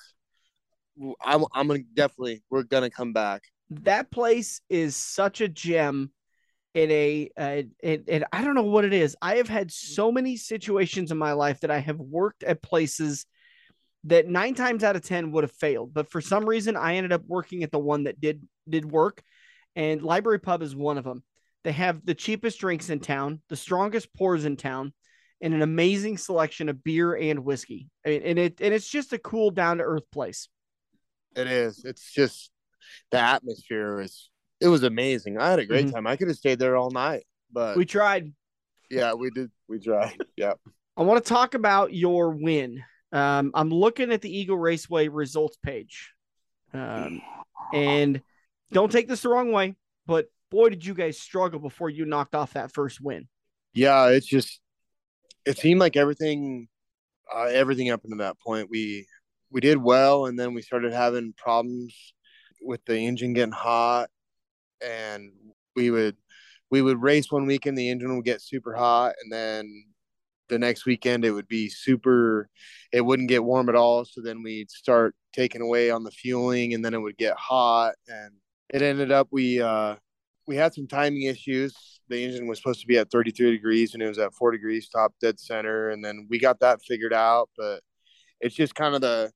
[1.24, 3.44] I'm, I'm going to definitely, we're going to come back.
[3.70, 6.12] That place is such a gem
[6.74, 9.16] in a uh, and, I don't know what it is.
[9.22, 13.26] I have had so many situations in my life that I have worked at places
[14.06, 17.12] that nine times out of ten would have failed, but for some reason I ended
[17.12, 19.22] up working at the one that did did work,
[19.76, 21.24] and Library Pub is one of them.
[21.64, 24.94] They have the cheapest drinks in town, the strongest pours in town,
[25.42, 27.90] and an amazing selection of beer and whiskey.
[28.06, 30.48] I mean, and it and it's just a cool, down to earth place.
[31.36, 31.84] It is.
[31.86, 32.52] It's just
[33.12, 34.30] the atmosphere is
[34.62, 35.38] it was amazing.
[35.38, 35.96] I had a great mm-hmm.
[35.96, 36.08] time.
[36.08, 38.34] I could have stayed there all night, but we tried.
[38.90, 39.52] Yeah, we did.
[39.68, 40.18] We tried.
[40.38, 40.54] Yeah.
[40.98, 42.84] I want to talk about your win.
[43.12, 46.14] Um, I'm looking at the Eagle Raceway results page,
[46.74, 47.22] um,
[47.74, 48.22] and
[48.72, 52.36] don't take this the wrong way, but boy, did you guys struggle before you knocked
[52.36, 53.28] off that first win.
[53.74, 54.60] Yeah, it's just
[55.46, 56.68] it seemed like everything,
[57.34, 59.08] uh, everything up until that point, we
[59.52, 62.14] we did well, and then we started having problems
[62.62, 64.10] with the engine getting hot
[64.86, 65.32] and
[65.76, 66.16] we would
[66.72, 69.86] we would race one weekend the engine would get super hot and then
[70.50, 72.50] the next weekend it would be super
[72.92, 76.74] it wouldn't get warm at all so then we'd start taking away on the fueling
[76.74, 78.34] and then it would get hot and
[78.70, 79.96] it ended up we uh
[80.50, 82.02] we had some timing issues.
[82.10, 84.90] The engine was supposed to be at 33 degrees and it was at 4 degrees
[84.90, 85.92] top dead center.
[85.92, 87.52] And then we got that figured out.
[87.56, 87.82] But
[88.42, 89.32] it's just kind of the,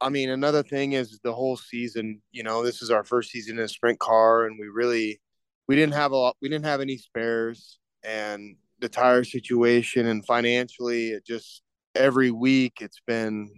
[0.00, 3.58] I mean, another thing is the whole season, you know, this is our first season
[3.58, 5.20] in a sprint car and we really,
[5.68, 10.24] we didn't have a lot, we didn't have any spares and the tire situation and
[10.24, 11.62] financially it just
[11.94, 13.50] every week it's been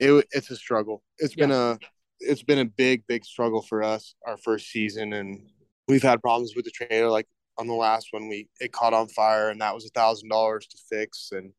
[0.00, 1.02] it, it's a struggle.
[1.18, 1.46] It's yeah.
[1.46, 1.78] been a
[2.20, 5.46] it's been a big big struggle for us our first season and
[5.88, 7.10] we've had problems with the trailer.
[7.10, 7.26] Like
[7.58, 10.66] on the last one we it caught on fire and that was a thousand dollars
[10.66, 11.52] to fix and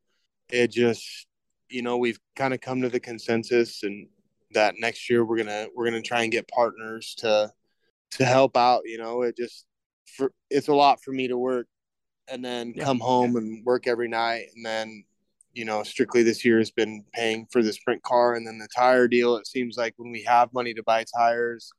[0.50, 1.28] it just
[1.70, 4.08] you know we've kind of come to the consensus and
[4.54, 7.52] that next year we're gonna we're gonna try and get partners to
[8.12, 9.22] to help out you know?
[9.22, 9.66] It just
[10.18, 11.68] for it's a lot for me to work
[12.28, 12.84] and then yeah.
[12.84, 15.04] come home and work every night and then
[15.54, 18.68] you know strictly this year has been paying for the sprint car and then the
[18.76, 19.38] tire deal.
[19.38, 21.72] It seems like when we have money to buy tires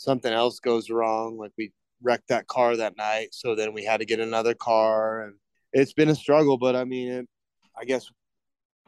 [0.00, 4.00] something else goes wrong like we wrecked that car that night so then we had
[4.00, 5.34] to get another car and
[5.74, 7.28] it's been a struggle but i mean it,
[7.78, 8.10] i guess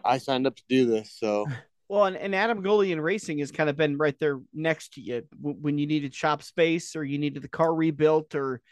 [0.07, 1.47] i signed up to do this so.
[1.89, 5.25] Well and, and adam golian racing has kind of been right there next to you
[5.43, 8.63] when you needed shop space or you needed the car rebuilt or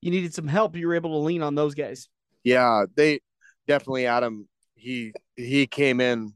[0.00, 2.08] you needed some help, you were able to lean on those guys.
[2.44, 3.20] Yeah, they
[3.66, 4.48] definitely Adam.
[4.74, 6.32] He he came in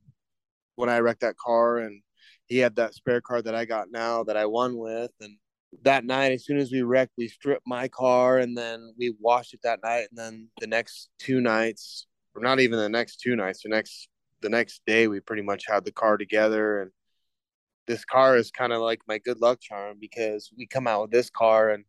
[0.77, 2.03] when I wrecked that car, and
[2.47, 5.11] he had that spare car that I got now that I won with.
[5.21, 5.37] And
[5.83, 9.55] that night, as soon as we wrecked, we stripped my car, and then we washed
[9.55, 10.09] it that night.
[10.11, 14.09] And then the next two nights, or not even the next two nights, the next
[14.43, 16.83] the next day, we pretty much had the car together.
[16.83, 16.91] And
[17.87, 21.11] this car is kind of like my good luck charm because we come out with
[21.13, 21.85] this car and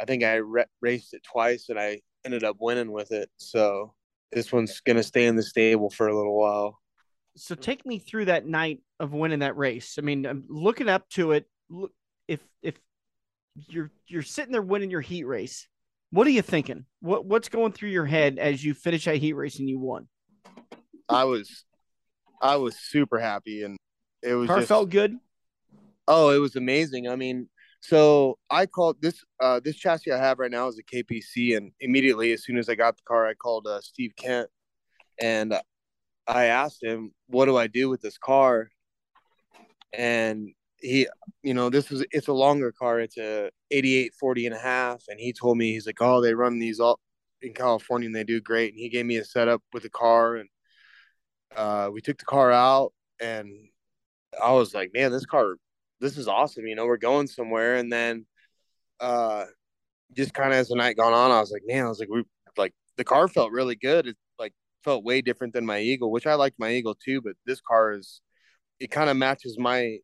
[0.00, 3.30] I think I re- raced it twice and I ended up winning with it.
[3.36, 3.94] So
[4.32, 6.78] this one's going to stay in the stable for a little while.
[7.36, 9.96] So take me through that night of winning that race.
[9.98, 11.46] I mean, I'm looking up to it.
[11.68, 11.92] Look,
[12.28, 12.74] if if
[13.68, 15.68] you're you're sitting there winning your heat race,
[16.10, 16.84] what are you thinking?
[17.00, 20.08] What what's going through your head as you finish that heat race and you won?
[21.08, 21.64] I was
[22.42, 23.76] I was super happy and
[24.22, 25.16] it was car just, felt good.
[26.08, 27.08] Oh, it was amazing.
[27.08, 27.48] I mean,
[27.80, 31.72] so I called this uh, this chassis I have right now is a KPC, and
[31.80, 34.50] immediately as soon as I got the car, I called uh, Steve Kent,
[35.20, 35.54] and
[36.26, 38.68] I asked him, "What do I do with this car?"
[39.92, 41.08] And he,
[41.42, 43.00] you know, this is it's a longer car.
[43.00, 46.34] It's a 88 40 and a half, and he told me he's like, "Oh, they
[46.34, 47.00] run these all
[47.42, 50.36] in California, and they do great." And he gave me a setup with the car,
[50.36, 50.48] and
[51.56, 53.50] uh, we took the car out, and
[54.42, 55.56] I was like, "Man, this car
[56.00, 56.66] this is awesome.
[56.66, 57.76] You know, we're going somewhere.
[57.76, 58.26] And then,
[59.00, 59.44] uh,
[60.16, 62.08] just kind of as the night gone on, I was like, man, I was like,
[62.10, 62.24] we
[62.56, 64.06] like the car felt really good.
[64.06, 64.52] It like
[64.84, 67.20] felt way different than my Eagle, which I liked my Eagle too.
[67.22, 68.20] But this car is,
[68.80, 69.98] it kind of matches my,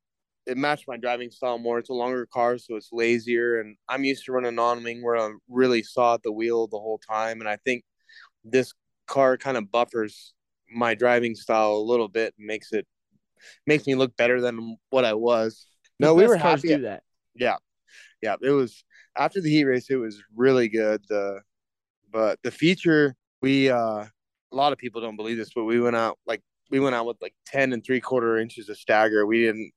[0.46, 1.78] it matched my driving style more.
[1.78, 3.60] It's a longer car, so it's lazier.
[3.60, 6.78] And I'm used to running on wing where I'm really saw at the wheel the
[6.78, 7.40] whole time.
[7.40, 7.84] And I think
[8.44, 8.72] this
[9.06, 10.34] car kind of buffers
[10.70, 12.86] my driving style a little bit and makes it
[13.66, 15.66] makes me look better than what I was.
[15.98, 16.68] No, we were happy.
[16.68, 17.02] To do that.
[17.34, 17.56] Yeah,
[18.22, 18.36] yeah.
[18.40, 18.84] It was
[19.16, 19.88] after the heat race.
[19.90, 21.02] It was really good.
[21.08, 21.40] The
[22.12, 24.04] but the feature we uh
[24.52, 27.06] a lot of people don't believe this, but we went out like we went out
[27.06, 29.26] with like ten and three quarter inches of stagger.
[29.26, 29.72] We didn't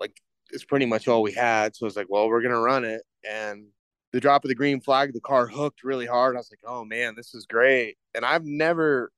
[0.00, 0.16] like
[0.50, 1.74] it's pretty much all we had.
[1.74, 3.02] So I was like, well, we're gonna run it.
[3.28, 3.68] And
[4.12, 6.36] the drop of the green flag, the car hooked really hard.
[6.36, 7.96] I was like, oh man, this is great.
[8.14, 9.10] And I've never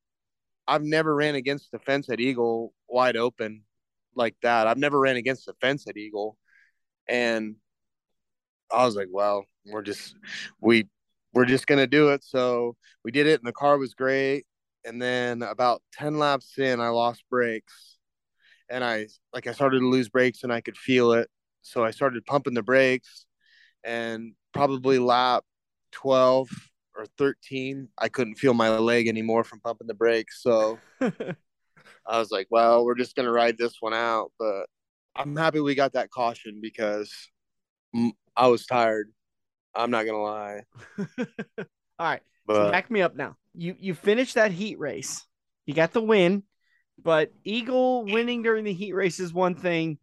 [0.67, 3.63] I've never ran against the fence at Eagle wide open
[4.15, 4.67] like that.
[4.67, 6.37] I've never ran against the fence at Eagle,
[7.09, 7.57] and
[8.73, 10.15] I was like, well, we're just
[10.61, 10.89] we
[11.33, 12.25] we're just gonna do it.
[12.25, 14.47] So we did it, and the car was great.
[14.85, 17.99] And then about ten laps in, I lost brakes,
[18.69, 21.29] and I like I started to lose brakes, and I could feel it.
[21.63, 23.27] So I started pumping the brakes,
[23.85, 25.45] and probably lap
[25.93, 26.49] twelve
[26.97, 30.79] or 13 i couldn't feel my leg anymore from pumping the brakes so
[32.09, 34.33] I was like, well, we're just gonna ride this one out.
[34.39, 34.67] But
[35.15, 37.13] I'm happy we got that caution because
[38.37, 39.11] I was tired.
[39.75, 40.63] I'm not gonna lie.
[40.99, 41.27] All
[41.99, 43.37] right, but, so back me up now.
[43.55, 45.25] You you finished that heat race.
[45.67, 46.45] You got the win,
[47.03, 49.99] but Eagle winning during the heat race is one thing.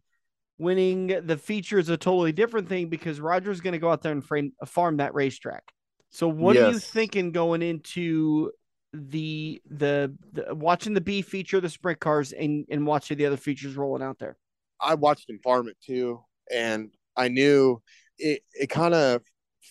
[0.57, 4.13] Winning the feature is a totally different thing because Roger's going to go out there
[4.13, 5.63] and frame, farm that racetrack.
[6.11, 6.63] So, what yes.
[6.63, 8.51] are you thinking going into
[8.95, 13.37] the, the the watching the B feature, the sprint cars, and and watching the other
[13.37, 14.37] features rolling out there.
[14.79, 16.21] I watched it too,
[16.51, 17.81] and I knew
[18.17, 18.41] it.
[18.53, 19.21] It kind of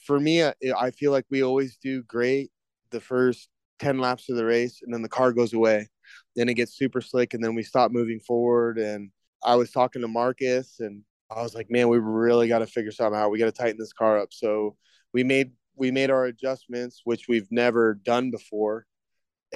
[0.07, 2.51] for me, uh, I feel like we always do great
[2.91, 3.49] the first
[3.79, 5.89] ten laps of the race, and then the car goes away.
[6.37, 8.79] Then it gets super slick, and then we stop moving forward.
[8.79, 9.11] And
[9.43, 12.93] I was talking to Marcus, and I was like, "Man, we really got to figure
[12.93, 13.31] something out.
[13.31, 14.77] We got to tighten this car up." So
[15.13, 18.87] we made we made our adjustments, which we've never done before,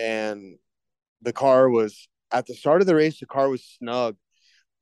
[0.01, 0.57] and
[1.23, 3.21] the car was at the start of the race.
[3.21, 4.17] The car was snug,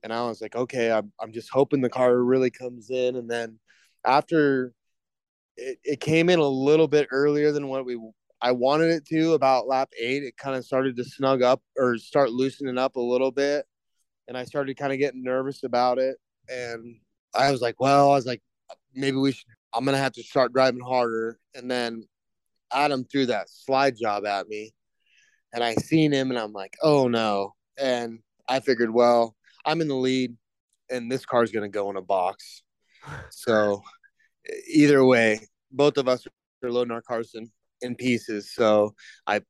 [0.02, 3.30] and I was like, okay, I'm I'm just hoping the car really comes in, and
[3.30, 3.58] then
[4.04, 4.72] after
[5.56, 7.98] it, it came in a little bit earlier than what we
[8.40, 10.22] I wanted it to about lap eight.
[10.22, 13.64] It kind of started to snug up or start loosening up a little bit.
[14.28, 16.16] And I started kind of getting nervous about it.
[16.48, 16.96] And
[17.34, 18.42] I was like, well, I was like,
[18.94, 21.38] maybe we should, I'm to have to start driving harder.
[21.54, 22.06] And then
[22.72, 24.72] Adam threw that slide job at me.
[25.56, 27.54] And I seen him and I'm like, oh no.
[27.78, 29.34] And I figured, well,
[29.64, 30.36] I'm in the lead
[30.90, 32.62] and this car's going to go in a box.
[33.30, 33.82] So
[34.68, 35.40] either way,
[35.72, 36.26] both of us
[36.62, 37.50] are loading our cars in,
[37.80, 38.52] in pieces.
[38.54, 38.94] So
[39.26, 39.40] I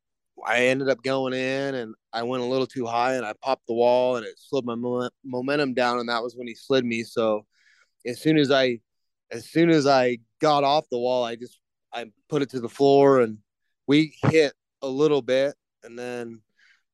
[0.46, 3.66] I ended up going in and I went a little too high and I popped
[3.66, 6.84] the wall and it slowed my mo- momentum down and that was when he slid
[6.84, 7.02] me.
[7.02, 7.46] So
[8.06, 8.78] as soon as I
[9.32, 11.58] as soon as I got off the wall, I just
[11.92, 13.38] I put it to the floor and
[13.88, 14.52] we hit
[14.82, 16.40] a little bit and then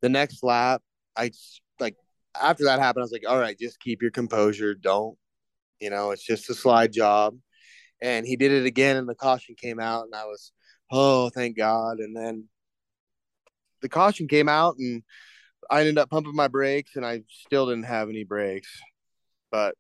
[0.01, 0.83] the next lap
[1.17, 1.33] I
[1.81, 1.97] like
[2.41, 4.75] after that happened I was like all right just keep your composure.
[4.75, 5.17] Don't
[5.81, 7.37] you know it's just a slide job.
[8.01, 10.53] And he did it again and the caution came out and i was
[10.91, 11.99] oh thank god.
[11.99, 12.49] And then
[13.81, 15.03] the caution came out and
[15.71, 18.71] i ended up pumping my brakes and i still didn't have any brakes.
[19.51, 19.75] But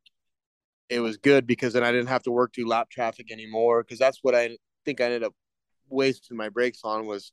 [0.88, 3.98] it was good because then i didn't have to work through lap traffic anymore because
[3.98, 5.34] that's what i think i ended up
[5.89, 7.33] wasting my brakes on was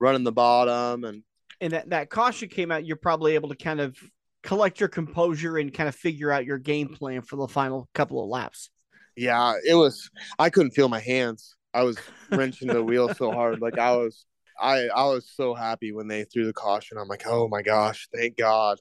[0.00, 1.22] running the bottom and
[1.60, 3.96] and that, that caution came out you're probably able to kind of
[4.42, 8.22] collect your composure and kind of figure out your game plan for the final couple
[8.22, 8.70] of laps
[9.18, 10.10] yeah, it was.
[10.38, 11.56] I couldn't feel my hands.
[11.74, 11.98] I was
[12.30, 13.60] wrenching the wheel so hard.
[13.60, 14.24] Like I was,
[14.58, 16.98] I I was so happy when they threw the caution.
[16.98, 18.78] I'm like, oh my gosh, thank God.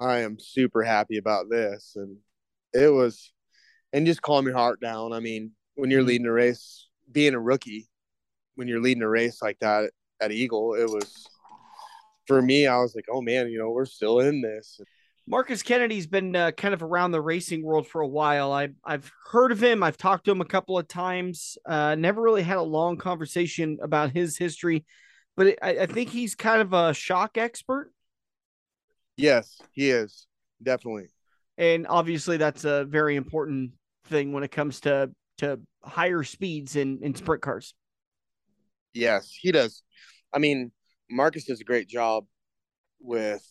[0.00, 2.16] I am super happy about this, and
[2.72, 3.30] it was,
[3.92, 5.12] and just calm your heart down.
[5.12, 6.08] I mean, when you're mm-hmm.
[6.08, 7.88] leading a race, being a rookie,
[8.58, 11.28] when you're leading a race like that at Eagle, it was
[12.26, 12.66] for me.
[12.66, 14.80] I was like, oh man, you know, we're still in this.
[15.28, 18.50] Marcus Kennedy's been uh, kind of around the racing world for a while.
[18.50, 19.84] I, I've heard of him.
[19.84, 21.56] I've talked to him a couple of times.
[21.64, 24.84] Uh, never really had a long conversation about his history,
[25.36, 27.92] but it, I, I think he's kind of a shock expert.
[29.16, 30.26] Yes, he is
[30.60, 31.10] definitely.
[31.58, 33.72] And obviously, that's a very important
[34.06, 37.74] thing when it comes to to higher speeds in in sprint cars.
[38.98, 39.84] Yes, he does.
[40.32, 40.72] I mean,
[41.08, 42.24] Marcus does a great job
[43.00, 43.42] with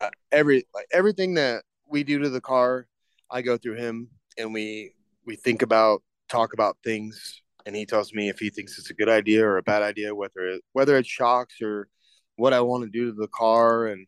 [0.00, 2.88] uh, every like everything that we do to the car,
[3.30, 4.92] I go through him and we
[5.24, 8.94] we think about talk about things and he tells me if he thinks it's a
[8.94, 11.88] good idea or a bad idea whether it whether it shocks or
[12.36, 14.06] what I want to do to the car and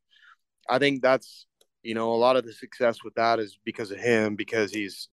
[0.69, 1.47] I think that's
[1.83, 5.09] you know a lot of the success with that is because of him because he's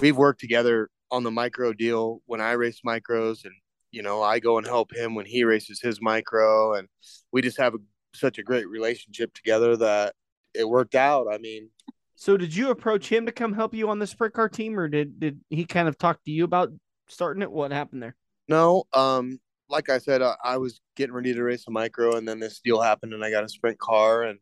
[0.00, 3.54] we've worked together on the micro deal when I race micros and
[3.90, 6.88] you know I go and help him when he races his micro and
[7.32, 7.78] we just have a
[8.16, 10.14] such a great relationship together that
[10.54, 11.26] it worked out.
[11.30, 11.70] I mean,
[12.14, 14.88] so did you approach him to come help you on the sprint car team, or
[14.88, 16.70] did did he kind of talk to you about
[17.08, 17.50] starting it?
[17.50, 18.16] What happened there?
[18.48, 22.26] No, um, like I said, I, I was getting ready to race a micro, and
[22.26, 24.38] then this deal happened, and I got a sprint car, and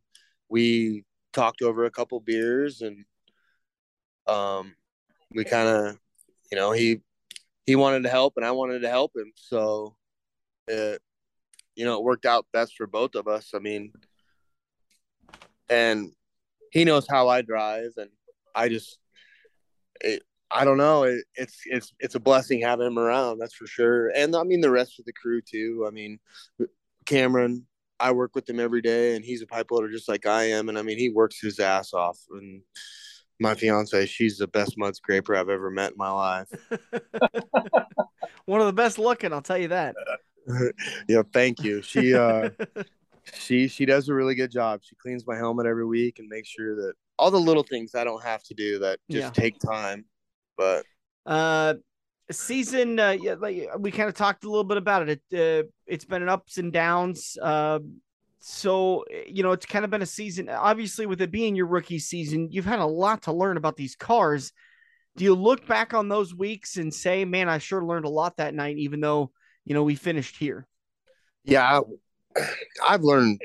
[0.49, 3.05] we talked over a couple beers, and
[4.27, 4.75] um,
[5.33, 5.99] we kind of,
[6.53, 7.01] you know, he
[7.67, 9.97] he wanted to help, and I wanted to help him, so
[10.69, 11.01] it
[11.77, 13.51] you know, it worked out best for both of us.
[13.55, 13.93] I mean,
[15.69, 16.13] and
[16.71, 18.11] he knows how I drive, and
[18.55, 18.99] I just,
[20.01, 21.05] it, I don't know.
[21.05, 23.39] It, it's it's it's a blessing having him around.
[23.39, 24.11] That's for sure.
[24.15, 25.85] And I mean the rest of the crew too.
[25.87, 26.19] I mean,
[27.07, 27.67] Cameron,
[27.99, 30.69] I work with him every day, and he's a pipe loader just like I am.
[30.69, 32.19] And I mean, he works his ass off.
[32.31, 32.63] And
[33.41, 36.49] my fiance, she's the best mud scraper I've ever met in my life.
[38.47, 39.95] One of the best looking, I'll tell you that.
[41.09, 41.83] yeah, thank you.
[41.83, 42.51] She uh
[43.35, 44.81] she she does a really good job.
[44.83, 48.05] She cleans my helmet every week and makes sure that all the little things I
[48.05, 49.31] don't have to do that just yeah.
[49.31, 50.05] take time.
[50.57, 50.85] But
[51.27, 51.75] uh
[52.31, 55.23] season uh yeah, like we kind of talked a little bit about it.
[55.31, 57.37] It uh, it's been an ups and downs.
[57.41, 57.81] Uh
[58.47, 61.67] so eh, you know it's kind of been a season obviously with it being your
[61.67, 64.53] rookie season you've had a lot to learn about these cars
[65.17, 68.37] do you look back on those weeks and say man i sure learned a lot
[68.37, 69.31] that night even though
[69.65, 70.67] you know, we finished here.
[71.45, 71.81] Yeah,
[72.87, 73.41] I've learned.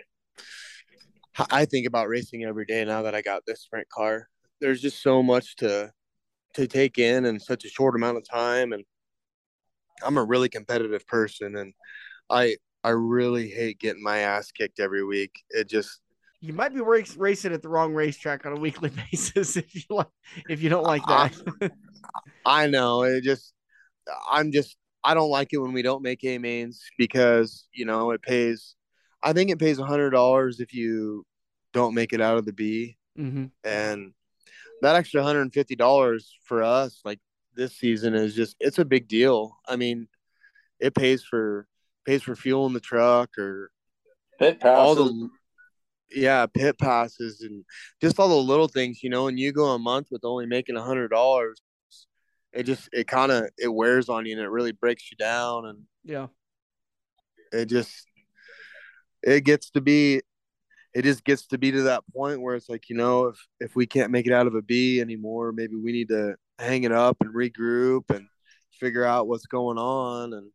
[1.50, 4.28] I think about racing every day now that I got this sprint car.
[4.60, 5.91] There's just so much to
[6.56, 8.84] to take in in such a short amount of time, and
[10.04, 11.74] I'm a really competitive person, and
[12.30, 15.32] I I really hate getting my ass kicked every week.
[15.49, 15.99] It just
[16.41, 19.82] you might be race, racing at the wrong racetrack on a weekly basis if you
[19.89, 20.07] like
[20.47, 21.36] if you don't like that.
[21.61, 23.53] I, I know it just
[24.30, 28.11] I'm just I don't like it when we don't make A mains because you know
[28.11, 28.75] it pays.
[29.21, 31.25] I think it pays a hundred dollars if you
[31.73, 33.45] don't make it out of the B, Mm-hmm.
[33.65, 34.13] and
[34.82, 37.19] that extra hundred and fifty dollars for us, like
[37.55, 39.57] this season, is just it's a big deal.
[39.67, 40.07] I mean,
[40.80, 41.67] it pays for
[42.06, 43.72] pays for fuel in the truck or
[44.39, 45.12] Pit all passes.
[45.12, 45.30] the
[46.12, 47.64] yeah pit passes and
[48.02, 50.76] just all the little things you know and you go a month with only making
[50.76, 51.62] a hundred dollars
[52.52, 55.66] it just it kind of it wears on you and it really breaks you down
[55.68, 56.28] and Yeah.
[57.52, 58.08] it just
[59.22, 60.22] it gets to be
[60.95, 63.76] it just gets to be to that point where it's like you know if if
[63.76, 66.91] we can't make it out of a b anymore maybe we need to hang it
[66.91, 68.26] up and regroup and
[68.72, 70.50] figure out what's going on and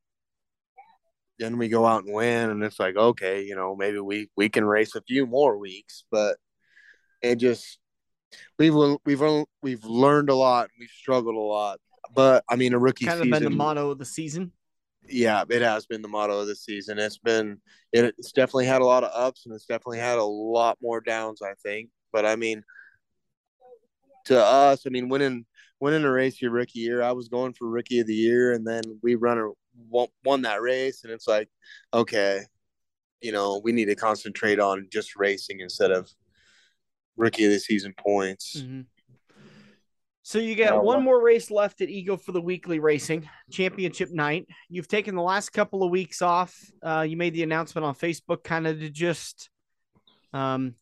[1.39, 4.49] then we go out and win and it's like okay you know maybe we we
[4.49, 6.37] can race a few more weeks but
[7.23, 7.79] it just
[8.59, 8.75] we've
[9.05, 9.23] we've
[9.63, 11.79] we've learned a lot we've struggled a lot
[12.15, 14.53] but i mean a rookie Kind of season been the motto of the season.
[15.07, 16.99] yeah, it has been the motto of the season.
[16.99, 17.61] It's been
[17.93, 21.43] it's definitely had a lot of ups and it's definitely had a lot more downs,
[21.43, 21.91] I think.
[22.13, 22.63] But I mean,
[24.27, 25.45] to us, I mean, winning
[25.81, 28.67] winning a race your rookie year, I was going for rookie of the year, and
[28.67, 29.51] then we run a
[29.89, 31.49] won, won that race, and it's like,
[31.93, 32.43] okay,
[33.21, 36.11] you know, we need to concentrate on just racing instead of
[37.17, 38.57] rookie of the season points.
[38.61, 38.83] Mm-hmm.
[40.23, 44.11] So you got Uh, one more race left at Eagle for the weekly racing championship
[44.11, 44.47] night.
[44.71, 46.59] You've taken the last couple of weeks off.
[46.83, 49.51] Uh, you made the announcement on Facebook, kind of to just
[50.33, 50.77] um,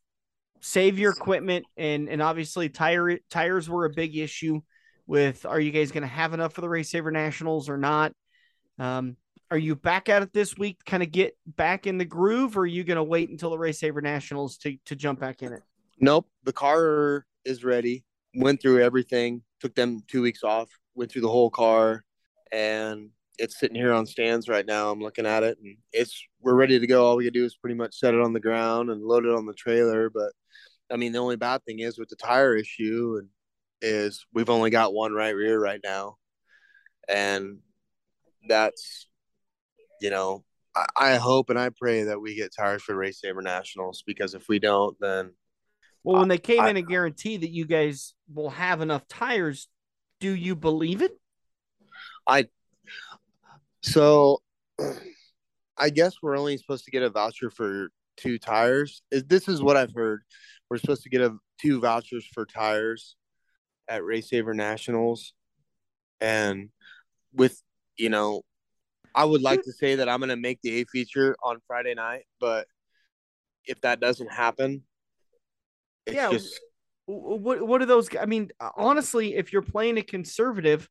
[0.61, 4.61] save your equipment, and and obviously tire tires were a big issue.
[5.09, 8.13] With are you guys going to have enough for the RaceSaver Nationals or not?
[8.79, 9.17] Um,
[9.51, 12.61] are you back at it this week, kind of get back in the groove, or
[12.61, 15.63] are you going to wait until the RaceSaver Nationals to to jump back in it?
[16.01, 18.05] Nope, the car is ready.
[18.35, 19.43] Went through everything.
[19.61, 20.71] Took them two weeks off.
[20.95, 22.03] Went through the whole car,
[22.51, 24.91] and it's sitting here on stands right now.
[24.91, 27.05] I'm looking at it, and it's we're ready to go.
[27.05, 29.35] All we gotta do is pretty much set it on the ground and load it
[29.35, 30.09] on the trailer.
[30.09, 30.33] But
[30.91, 33.29] I mean, the only bad thing is with the tire issue, and
[33.83, 36.17] is we've only got one right rear right now,
[37.07, 37.59] and
[38.49, 39.09] that's
[40.01, 44.03] you know I, I hope and I pray that we get tires for RaceSaver Nationals
[44.07, 45.33] because if we don't, then
[46.03, 49.69] Well, when they came I- in and guaranteed that you guys will have enough tires,
[50.21, 51.13] do you believe it?
[52.27, 52.47] I
[53.83, 54.43] so
[55.77, 59.03] I guess we're only supposed to get a voucher for two tires.
[59.11, 60.23] This is what I've heard.
[60.71, 63.17] We're supposed to get a two vouchers for tires
[63.89, 65.33] at RaceSaver Nationals.
[66.21, 66.69] And
[67.33, 67.61] with
[67.97, 68.43] you know,
[69.15, 72.25] I would like to say that I'm gonna make the A feature on Friday night,
[72.41, 72.67] but
[73.65, 74.83] if that doesn't happen,
[76.11, 76.61] Yeah, just
[77.07, 78.09] What what are those?
[78.17, 80.89] I mean, uh, honestly, if you're playing a conservative,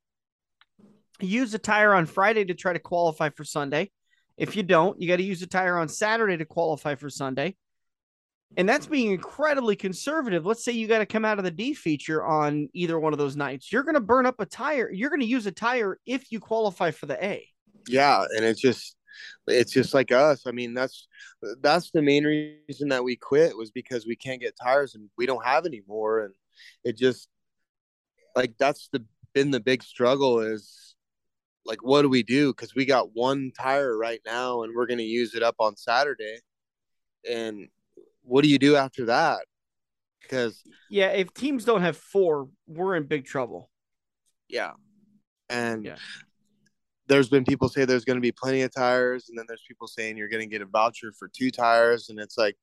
[1.19, 3.91] use a tire on Friday to try to qualify for Sunday.
[4.37, 7.55] If you don't, you got to use a tire on Saturday to qualify for Sunday.
[8.57, 10.45] And that's being incredibly conservative.
[10.45, 13.19] Let's say you got to come out of the D feature on either one of
[13.19, 13.71] those nights.
[13.71, 14.91] You're going to burn up a tire.
[14.91, 17.47] You're going to use a tire if you qualify for the A.
[17.87, 18.95] yeah and it's just
[19.47, 21.07] it's just like us i mean that's
[21.61, 25.25] that's the main reason that we quit was because we can't get tires and we
[25.25, 26.33] don't have any more and
[26.83, 27.27] it just
[28.35, 30.95] like that's the been the big struggle is
[31.65, 34.97] like what do we do because we got one tire right now and we're going
[34.97, 36.37] to use it up on saturday
[37.29, 37.67] and
[38.23, 39.39] what do you do after that
[40.21, 43.69] because Yeah, if teams don't have four, we're in big trouble.
[44.47, 44.71] yeah
[45.49, 45.95] and Yeah.
[47.07, 49.87] there's been people say there's going to be plenty of tires and then there's people
[49.87, 52.55] saying you're going to get a voucher for two tires and it's like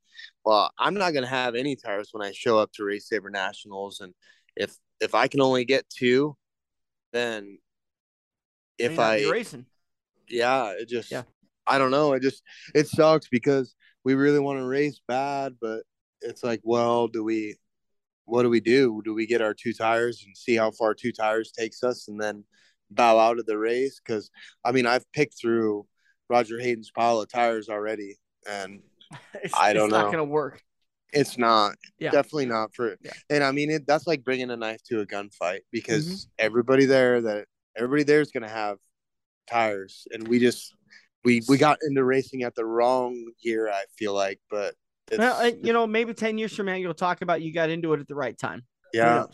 [0.44, 4.00] well i'm not going to have any tires when i show up to RaceSaver nationals
[4.00, 4.14] and
[4.56, 6.36] if if i can only get two
[7.12, 7.58] then
[8.78, 9.66] if May not be i racing.
[10.28, 11.22] yeah it just Yeah.
[11.66, 12.42] i don't know it just
[12.74, 13.74] it sucks because
[14.08, 15.82] we really want to race bad but
[16.22, 17.54] it's like well do we
[18.24, 21.12] what do we do do we get our two tires and see how far two
[21.12, 22.42] tires takes us and then
[22.90, 24.30] bow out of the race because
[24.64, 25.84] i mean i've picked through
[26.30, 28.16] roger hayden's pile of tires already
[28.48, 28.80] and
[29.44, 29.96] It's, I don't know.
[29.98, 30.62] it's not going to work.
[31.12, 32.10] it's not Yeah.
[32.12, 33.12] definitely not for Yeah.
[33.28, 36.46] and i mean it, that's like bringing a knife to a gunfight because Mm-hmm.
[36.46, 37.44] everybody there that
[37.76, 38.78] everybody there is going to have
[39.46, 40.74] tires and we just
[41.28, 44.74] we we got into racing at the wrong year i feel like but
[45.10, 47.94] it's, Well, you know, maybe 10 years from now, you'll talk about you got into
[47.94, 48.60] it at the right time.
[48.92, 49.24] Who yeah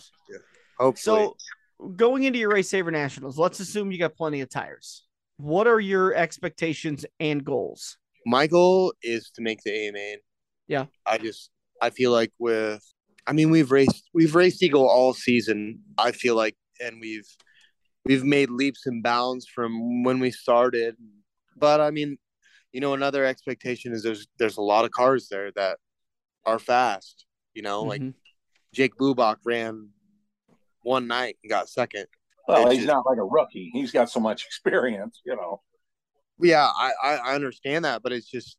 [0.79, 1.35] hopefully
[1.81, 5.05] So, going into your RaceSaver Nationals, let's assume you got plenty of tires.
[5.39, 7.97] What are your expectations and goals?
[8.25, 10.19] my goal is to make the a main
[10.69, 10.87] Yeah.
[11.07, 11.51] i just
[11.83, 12.83] i feel like with
[13.27, 17.29] i mean we've raced we've raced eagle all season i feel like and we've
[18.07, 20.97] we've made leaps and bounds from when we started.
[21.57, 22.19] But I mean,
[22.73, 25.79] you know, another expectation is there's there's a lot of cars there that
[26.45, 27.27] are fast.
[27.55, 27.89] You know, mm-hmm.
[27.89, 28.15] like
[28.73, 29.91] Jake Bubak ran
[30.83, 32.07] one night and got second.
[32.47, 33.71] Well, he's just, not like a rookie.
[33.73, 35.63] He's got so much experience, you know.
[36.39, 38.59] Yeah, I, I understand that, but it's just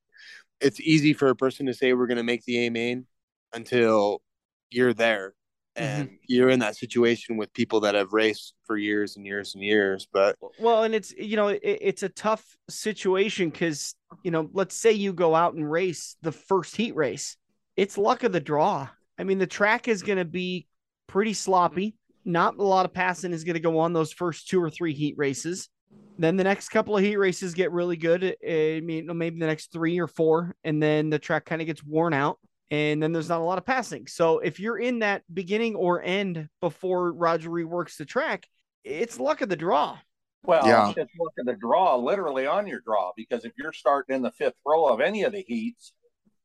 [0.61, 3.05] it's easy for a person to say we're going to make the A main
[3.53, 4.21] until
[4.69, 5.33] you're there
[5.75, 6.15] and mm-hmm.
[6.27, 10.07] you're in that situation with people that have raced for years and years and years
[10.13, 14.75] but well and it's you know it, it's a tough situation because you know let's
[14.75, 17.37] say you go out and race the first heat race
[17.75, 18.87] it's luck of the draw.
[19.17, 20.67] I mean the track is going to be
[21.07, 21.95] pretty sloppy.
[22.23, 24.93] Not a lot of passing is going to go on those first two or three
[24.93, 25.69] heat races.
[26.17, 28.23] Then the next couple of heat races get really good.
[28.23, 31.83] I mean maybe the next three or four and then the track kind of gets
[31.83, 32.39] worn out
[32.71, 34.07] and then there's not a lot of passing.
[34.07, 38.47] So if you're in that beginning or end before Roger reworks the track,
[38.83, 39.97] it's luck of the draw.
[40.43, 40.89] Well, yeah.
[40.89, 44.31] it's luck of the draw, literally on your draw, because if you're starting in the
[44.31, 45.93] fifth row of any of the heats,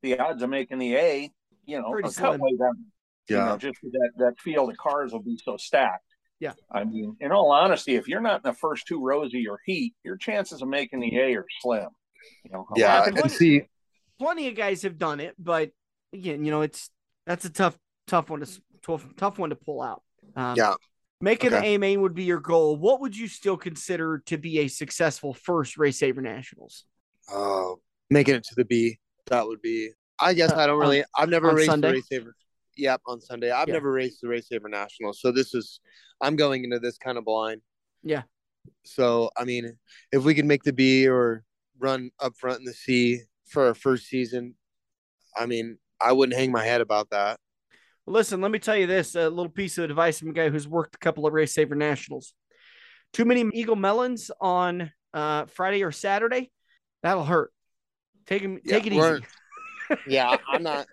[0.02, 1.30] the odds of making the A,
[1.66, 2.86] you know, Pretty are cut way down.
[3.28, 3.38] Yeah.
[3.38, 6.04] You know, just that that field of cars will be so stacked.
[6.40, 6.52] Yeah.
[6.72, 9.58] I mean, in all honesty, if you're not in the first two rows of your
[9.66, 11.88] heat, your chances of making the A are slim.
[12.44, 13.62] You know, yeah, and see,
[14.18, 15.70] plenty of guys have done it, but
[16.12, 16.90] again, you know, it's
[17.26, 20.02] that's a tough, tough one to tough, tough one to pull out.
[20.36, 20.74] Um, yeah.
[21.20, 21.60] Making okay.
[21.60, 22.76] the A main would be your goal.
[22.76, 26.84] What would you still consider to be a successful first RaceSaver Nationals?
[27.30, 27.72] Uh,
[28.08, 28.98] making it to the B.
[29.26, 29.90] That would be.
[30.18, 31.04] I guess uh, I don't really.
[31.16, 31.92] I've never raced Sunday?
[31.92, 32.30] the RaceSaver.
[32.76, 33.50] Yep, on Sunday.
[33.50, 33.74] I've yeah.
[33.74, 35.80] never raced the RaceSaver Nationals, so this is.
[36.22, 37.60] I'm going into this kind of blind.
[38.02, 38.22] Yeah.
[38.84, 39.76] So I mean,
[40.12, 41.44] if we can make the B or
[41.78, 44.54] run up front in the C for our first season,
[45.36, 47.38] I mean, I wouldn't hang my head about that.
[48.06, 50.66] Listen, let me tell you this a little piece of advice from a guy who's
[50.66, 52.34] worked a couple of RaceSaver nationals.
[53.12, 56.50] Too many Eagle melons on uh, Friday or Saturday,
[57.02, 57.52] that'll hurt.
[58.26, 59.24] Take him, yeah, take it easy.
[60.06, 60.86] yeah, I'm not.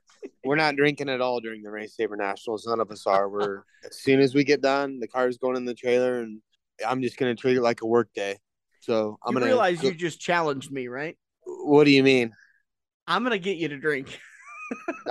[0.44, 2.66] We're not drinking at all during the RaceSaver nationals.
[2.68, 3.30] None of us are.
[3.30, 6.42] We're as soon as we get done, the car's going in the trailer, and
[6.88, 8.38] I'm just gonna treat it like a work day.
[8.82, 11.18] So I'm you gonna realize go, you just challenged me, right?
[11.46, 12.34] What do you mean?
[13.08, 14.20] I'm gonna get you to drink.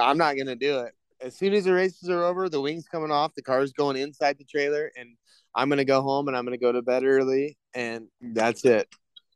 [0.00, 0.92] I'm not gonna do it.
[1.20, 4.36] As soon as the races are over, the wings coming off, the car's going inside
[4.38, 5.10] the trailer, and
[5.54, 8.88] I'm gonna go home and I'm gonna go to bed early, and that's it.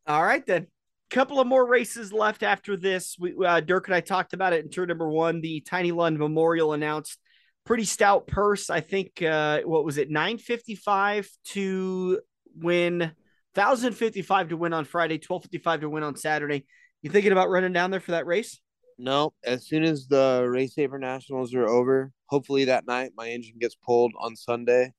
[0.06, 0.66] All right then.
[1.10, 3.16] Couple of more races left after this.
[3.18, 5.40] We uh, Dirk and I talked about it in turn number one.
[5.40, 7.18] The Tiny Lund Memorial announced
[7.66, 8.70] pretty stout purse.
[8.70, 12.20] I think uh, what was it, nine fifty five to
[12.54, 13.10] win,
[13.56, 16.64] thousand fifty five to win on Friday, twelve fifty five to win on Saturday.
[17.02, 18.60] You thinking about running down there for that race?
[19.00, 23.74] No, as soon as the RaceSaver Nationals are over, hopefully that night my engine gets
[23.74, 24.92] pulled on Sunday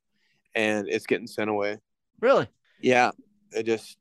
[0.56, 1.78] and it's getting sent away.
[2.20, 2.48] Really?
[2.80, 3.12] Yeah.
[3.52, 3.96] It just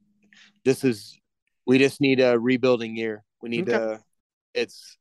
[0.66, 1.20] this is
[1.68, 3.24] we just need a rebuilding year.
[3.44, 3.78] We need okay.
[3.78, 4.00] to
[4.56, 4.98] it's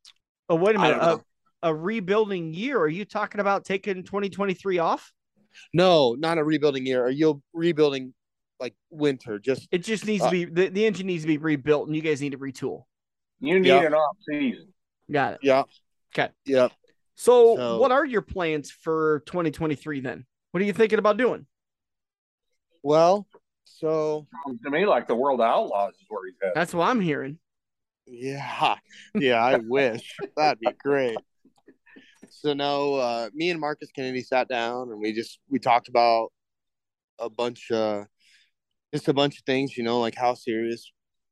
[0.51, 1.01] Oh wait a minute.
[1.01, 1.21] A,
[1.63, 2.79] a rebuilding year.
[2.79, 5.13] Are you talking about taking 2023 off?
[5.73, 7.03] No, not a rebuilding year.
[7.03, 8.13] Are you rebuilding
[8.59, 9.39] like winter?
[9.39, 11.97] Just it just needs uh, to be the, the engine needs to be rebuilt and
[11.97, 12.83] you guys need to retool.
[13.41, 13.87] You need yep.
[13.87, 14.75] an off season.
[15.11, 15.41] Got it.
[15.43, 15.65] Yeah.
[16.15, 16.31] Okay.
[16.47, 16.73] Yep.
[17.15, 20.25] So, so, what are your plans for 2023 then?
[20.53, 21.47] What are you thinking about doing?
[22.83, 23.27] Well,
[23.65, 24.27] so
[24.65, 26.55] to me like the World Outlaws is where he's at.
[26.55, 27.39] That's what I'm hearing.
[28.07, 28.77] Yeah.
[29.15, 30.17] Yeah, I wish.
[30.37, 31.17] That'd be great.
[32.29, 36.29] So no, uh, me and Marcus Kennedy sat down and we just we talked about
[37.19, 38.05] a bunch uh
[38.95, 40.91] just a bunch of things, you know, like how serious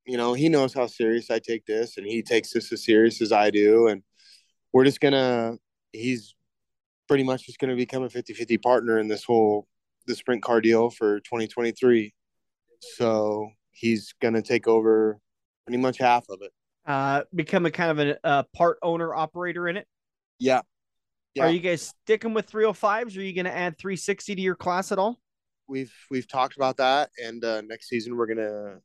[0.09, 3.21] you know, he knows how serious I take this, and he takes this as serious
[3.21, 3.89] as I do.
[3.89, 4.03] And
[4.73, 5.59] we're just gonna,
[5.93, 6.35] he's
[7.07, 9.69] pretty much just gonna become a 50 50 partner in this whole,
[10.07, 12.15] the sprint car deal for 2023.
[12.97, 15.19] So he's gonna take over
[15.67, 16.53] pretty much half of it.
[16.87, 19.87] Uh, become a kind of a, a part owner operator in it.
[20.39, 20.63] Yeah.
[21.35, 21.45] yeah.
[21.45, 23.15] Are you guys sticking with 305s?
[23.15, 25.21] Or are you going to add 360 to your class at all?
[25.67, 28.79] We've we've talked about that, and uh, next season we're gonna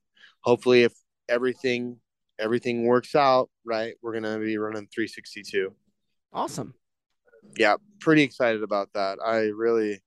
[0.43, 0.93] hopefully, if
[1.30, 1.99] everything
[2.39, 5.74] everything works out right, we're gonna be running 362.
[6.34, 6.74] Awesome.
[7.57, 9.19] Yeah, pretty excited about that.
[9.24, 10.01] I really,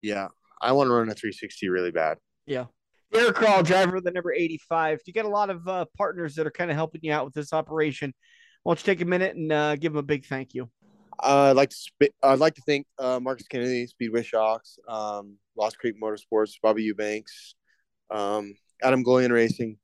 [0.00, 0.28] yeah,
[0.60, 2.18] I want to run a 360 really bad.
[2.46, 2.66] Yeah.
[3.12, 5.00] Air Crawl, driver the number 85.
[5.06, 7.34] You got a lot of uh, partners that are kind of helping you out with
[7.34, 8.14] this operation.
[8.62, 10.70] Why don't you take a minute and uh, give them a big thank you?
[11.22, 15.36] Uh, I'd like to sp- I'd like to thank uh, Marcus Kennedy, Speedway Shocks, um,
[15.56, 17.54] Lost Creek Motorsports, Bobby Eubanks,
[18.10, 19.76] um, Adam Golian Racing,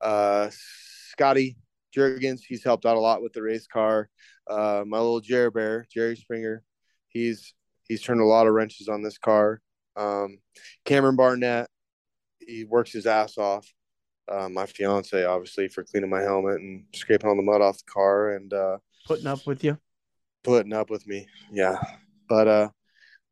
[0.00, 1.56] uh, Scotty
[1.96, 4.08] Jurgens, he's helped out a lot with the race car.
[4.48, 6.62] Uh, my little Jerry Bear, Jerry Springer,
[7.08, 7.54] he's
[7.88, 9.60] he's turned a lot of wrenches on this car.
[9.96, 10.38] Um,
[10.84, 11.68] Cameron Barnett,
[12.38, 13.66] he works his ass off.
[14.30, 17.92] Uh, my fiance, obviously, for cleaning my helmet and scraping all the mud off the
[17.92, 19.76] car and uh, Putting up with you.
[20.44, 21.26] putting up with me.
[21.52, 21.76] Yeah,
[22.28, 22.68] but uh,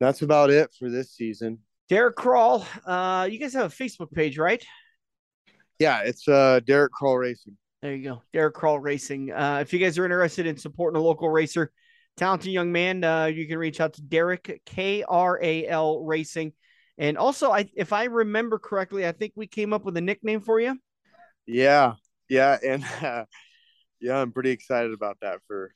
[0.00, 1.58] that's about it for this season.
[1.88, 4.62] Derek Kral, uh, you guys have a Facebook page, right?
[5.78, 7.56] Yeah, it's uh, Derek Kral Racing.
[7.82, 8.22] There you go.
[8.32, 9.30] Derek Kral Racing.
[9.32, 11.70] Uh, if you guys are interested in supporting a local racer,
[12.16, 16.52] talented young man, uh, you can reach out to Derek K R A L Racing.
[16.98, 20.40] And also, I if I remember correctly, I think we came up with a nickname
[20.40, 20.76] for you.
[21.46, 21.94] Yeah,
[22.28, 23.24] yeah, and uh,
[24.00, 25.38] yeah, I'm pretty excited about that.
[25.46, 25.72] For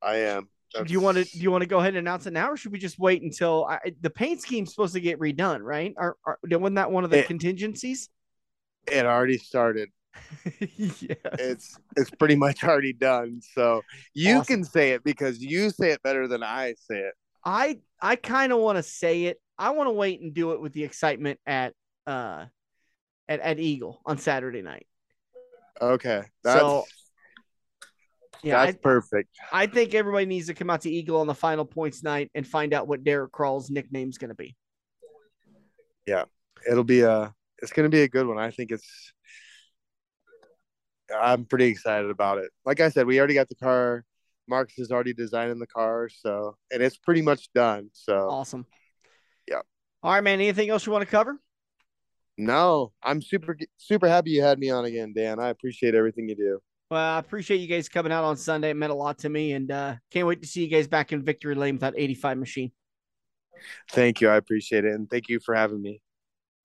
[0.00, 0.48] I am.
[0.72, 2.56] Do you want to do you want to go ahead and announce it now, or
[2.56, 5.62] should we just wait until I, the paint scheme's supposed to get redone?
[5.62, 5.92] Right?
[5.96, 8.08] Are, are wasn't that one of the It- contingencies?
[8.86, 9.88] It already started.
[10.60, 11.14] yeah.
[11.38, 13.40] It's it's pretty much already done.
[13.54, 13.82] So
[14.14, 14.56] you Awesome.
[14.56, 17.14] can say it because you say it better than I say it.
[17.44, 19.40] I I kind of want to say it.
[19.58, 21.74] I want to wait and do it with the excitement at
[22.06, 22.46] uh
[23.28, 24.86] at, at Eagle on Saturday night.
[25.80, 26.84] Okay, that's So,
[28.42, 29.30] Yeah, that's perfect.
[29.52, 32.30] I, I think everybody needs to come out to Eagle on the final points night
[32.34, 34.56] and find out what Derek Kral's nickname's going to be.
[36.06, 36.24] Yeah.
[36.70, 37.32] It'll be a
[37.62, 38.38] it's gonna be a good one.
[38.38, 39.12] I think it's.
[41.20, 42.50] I'm pretty excited about it.
[42.64, 44.04] Like I said, we already got the car.
[44.48, 47.90] Marcus is already designing the car, so and it's pretty much done.
[47.92, 48.66] So Awesome.
[49.48, 49.60] Yeah.
[50.02, 50.40] All right, man.
[50.40, 51.38] Anything else you want to cover?
[52.38, 55.38] no, I'm super super happy you had me on again, Dan.
[55.38, 56.60] I appreciate everything you do.
[56.90, 58.70] Well, I appreciate you guys coming out on Sunday.
[58.70, 61.12] It meant a lot to me, and uh, can't wait to see you guys back
[61.12, 62.72] in victory lane with that 85 machine.
[63.92, 66.00] Thank you, I appreciate it, and thank you for having me.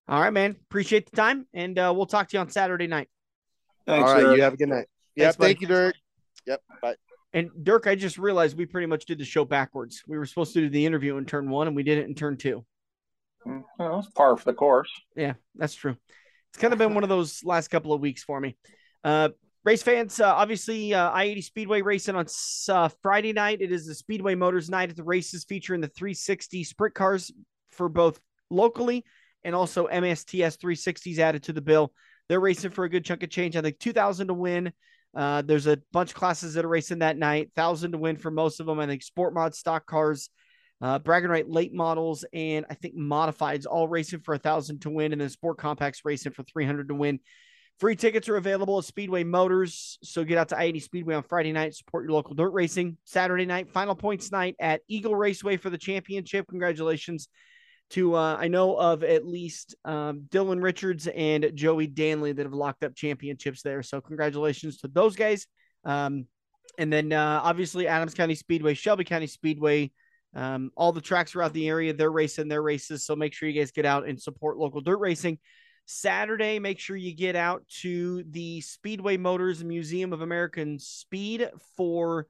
[0.08, 0.56] All right, man.
[0.70, 3.10] Appreciate the time, and uh, we'll talk to you on Saturday night.
[3.88, 4.38] Thanks, All right, Eric.
[4.38, 4.88] you have a good night.
[5.16, 5.96] Yeah, Thanks, thank you, Dirk.
[6.46, 6.96] Yep, bye.
[7.34, 10.04] And Dirk, I just realized we pretty much did the show backwards.
[10.08, 12.14] We were supposed to do the interview in turn one, and we did it in
[12.14, 12.64] turn two.
[13.46, 14.90] Well, it's par for the course.
[15.16, 15.98] Yeah, that's true.
[16.52, 18.56] It's kind of been one of those last couple of weeks for me.
[19.04, 19.30] Uh,
[19.64, 22.28] race fans, uh, obviously, uh, I 80 Speedway racing on
[22.70, 23.62] uh, Friday night.
[23.62, 27.32] It is the Speedway Motors night at the races featuring the 360 sprint cars
[27.72, 29.04] for both locally
[29.46, 31.94] and also MSTS 360s added to the bill.
[32.28, 33.56] They're racing for a good chunk of change.
[33.56, 34.74] I think 2,000 to win.
[35.16, 37.52] Uh, there's a bunch of classes that are racing that night.
[37.56, 38.80] Thousand to win for most of them.
[38.80, 40.30] I think sport mod stock cars,
[40.82, 44.82] uh, brag and right late models, and I think modifieds all racing for a thousand
[44.82, 47.20] to win, and then sport compacts racing for 300 to win.
[47.80, 50.00] Free tickets are available at Speedway Motors.
[50.02, 52.98] So get out to I 80 Speedway on Friday night, support your local dirt racing.
[53.06, 56.48] Saturday night, final points night at Eagle Raceway for the championship.
[56.50, 57.30] Congratulations
[57.92, 62.54] to, uh, I know of at least um, Dylan Richards and Joey Danley that have
[62.54, 63.84] locked up championships there.
[63.84, 65.48] So congratulations to those guys.
[65.84, 66.28] Um,
[66.78, 69.92] and then uh, obviously Adams County Speedway, Shelby County Speedway,
[70.34, 73.06] um, all the tracks throughout the area, they're racing their races.
[73.06, 75.40] So make sure you guys get out and support local dirt racing.
[75.86, 82.28] Saturday, make sure you get out to the Speedway Motors Museum of American Speed for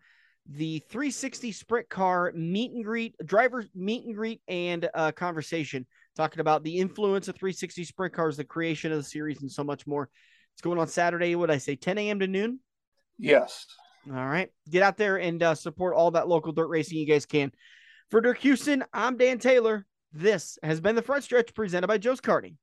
[0.48, 5.86] the 360 sprint car meet and greet, driver meet and greet, and uh, conversation
[6.16, 9.64] talking about the influence of 360 sprint cars, the creation of the series, and so
[9.64, 10.10] much more.
[10.54, 11.36] It's going on Saturday.
[11.36, 12.20] What I say, 10 a.m.
[12.20, 12.60] to noon?
[13.18, 13.66] Yes.
[14.08, 14.50] All right.
[14.70, 17.52] Get out there and uh, support all that local dirt racing you guys can.
[18.12, 19.86] For Dirk Houston, I'm Dan Taylor.
[20.14, 22.56] This has been the front stretch presented by Joe's Karting.